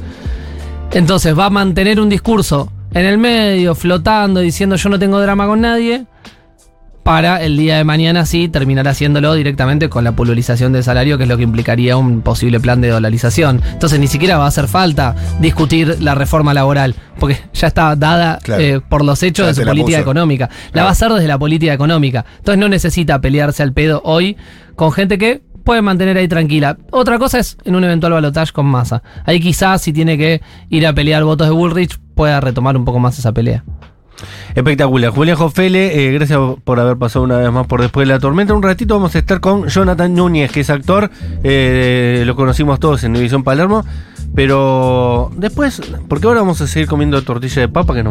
Entonces 0.91 1.37
va 1.37 1.45
a 1.45 1.49
mantener 1.49 1.99
un 2.01 2.09
discurso 2.09 2.71
en 2.93 3.05
el 3.05 3.17
medio, 3.17 3.75
flotando, 3.75 4.41
diciendo 4.41 4.75
yo 4.75 4.89
no 4.89 4.99
tengo 4.99 5.21
drama 5.21 5.47
con 5.47 5.61
nadie, 5.61 6.05
para 7.11 7.43
el 7.43 7.57
día 7.57 7.75
de 7.75 7.83
mañana 7.83 8.25
sí 8.25 8.47
terminar 8.47 8.87
haciéndolo 8.87 9.33
directamente 9.33 9.89
con 9.89 10.05
la 10.05 10.13
pulverización 10.13 10.71
del 10.71 10.81
salario, 10.81 11.17
que 11.17 11.23
es 11.23 11.29
lo 11.29 11.35
que 11.35 11.43
implicaría 11.43 11.97
un 11.97 12.21
posible 12.21 12.61
plan 12.61 12.79
de 12.79 12.87
dolarización. 12.87 13.61
Entonces 13.73 13.99
ni 13.99 14.07
siquiera 14.07 14.37
va 14.37 14.45
a 14.45 14.47
hacer 14.47 14.69
falta 14.69 15.13
discutir 15.41 15.97
la 16.01 16.15
reforma 16.15 16.53
laboral, 16.53 16.95
porque 17.19 17.37
ya 17.53 17.67
está 17.67 17.97
dada 17.97 18.39
Claro. 18.41 18.63
eh, 18.63 18.79
por 18.79 19.03
los 19.03 19.21
hechos 19.23 19.45
de 19.47 19.53
su 19.55 19.67
política 19.67 19.97
puso. 19.97 20.09
económica. 20.09 20.45
La 20.67 20.71
Claro. 20.71 20.85
va 20.85 20.89
a 20.89 20.91
hacer 20.93 21.11
desde 21.11 21.27
la 21.27 21.37
política 21.37 21.73
económica. 21.73 22.23
Entonces 22.37 22.57
no 22.59 22.69
necesita 22.69 23.19
pelearse 23.19 23.61
al 23.61 23.73
pedo 23.73 24.01
hoy 24.05 24.37
con 24.77 24.93
gente 24.93 25.17
que 25.17 25.41
puede 25.65 25.81
mantener 25.81 26.15
ahí 26.15 26.29
tranquila. 26.29 26.77
Otra 26.91 27.19
cosa 27.19 27.39
es 27.39 27.57
en 27.65 27.75
un 27.75 27.83
eventual 27.83 28.13
balotaje 28.13 28.53
con 28.53 28.67
masa. 28.67 29.03
Ahí 29.25 29.41
quizás 29.41 29.81
si 29.81 29.91
tiene 29.91 30.17
que 30.17 30.41
ir 30.69 30.87
a 30.87 30.93
pelear 30.93 31.25
votos 31.25 31.47
de 31.47 31.53
Bullrich 31.53 31.97
pueda 32.15 32.39
retomar 32.39 32.77
un 32.77 32.85
poco 32.85 32.99
más 32.99 33.19
esa 33.19 33.33
pelea. 33.33 33.65
Espectacular. 34.55 35.11
Julián 35.11 35.37
Jofele, 35.37 36.07
eh, 36.07 36.11
gracias 36.11 36.39
por 36.63 36.79
haber 36.79 36.97
pasado 36.97 37.23
una 37.23 37.37
vez 37.37 37.51
más 37.51 37.67
por 37.67 37.81
después 37.81 38.07
de 38.07 38.13
la 38.13 38.19
tormenta. 38.19 38.53
Un 38.53 38.63
ratito 38.63 38.95
vamos 38.95 39.15
a 39.15 39.19
estar 39.19 39.39
con 39.39 39.67
Jonathan 39.67 40.13
Núñez, 40.13 40.51
que 40.51 40.61
es 40.61 40.69
actor. 40.69 41.09
eh, 41.43 42.23
lo 42.25 42.35
conocimos 42.35 42.79
todos 42.79 43.03
en 43.03 43.13
División 43.13 43.43
Palermo. 43.43 43.85
Pero 44.33 45.29
después, 45.35 45.81
porque 46.07 46.25
ahora 46.25 46.39
vamos 46.39 46.61
a 46.61 46.67
seguir 46.67 46.87
comiendo 46.87 47.21
tortilla 47.21 47.61
de 47.61 47.67
papa 47.67 47.93
que 47.93 48.01
nos 48.01 48.09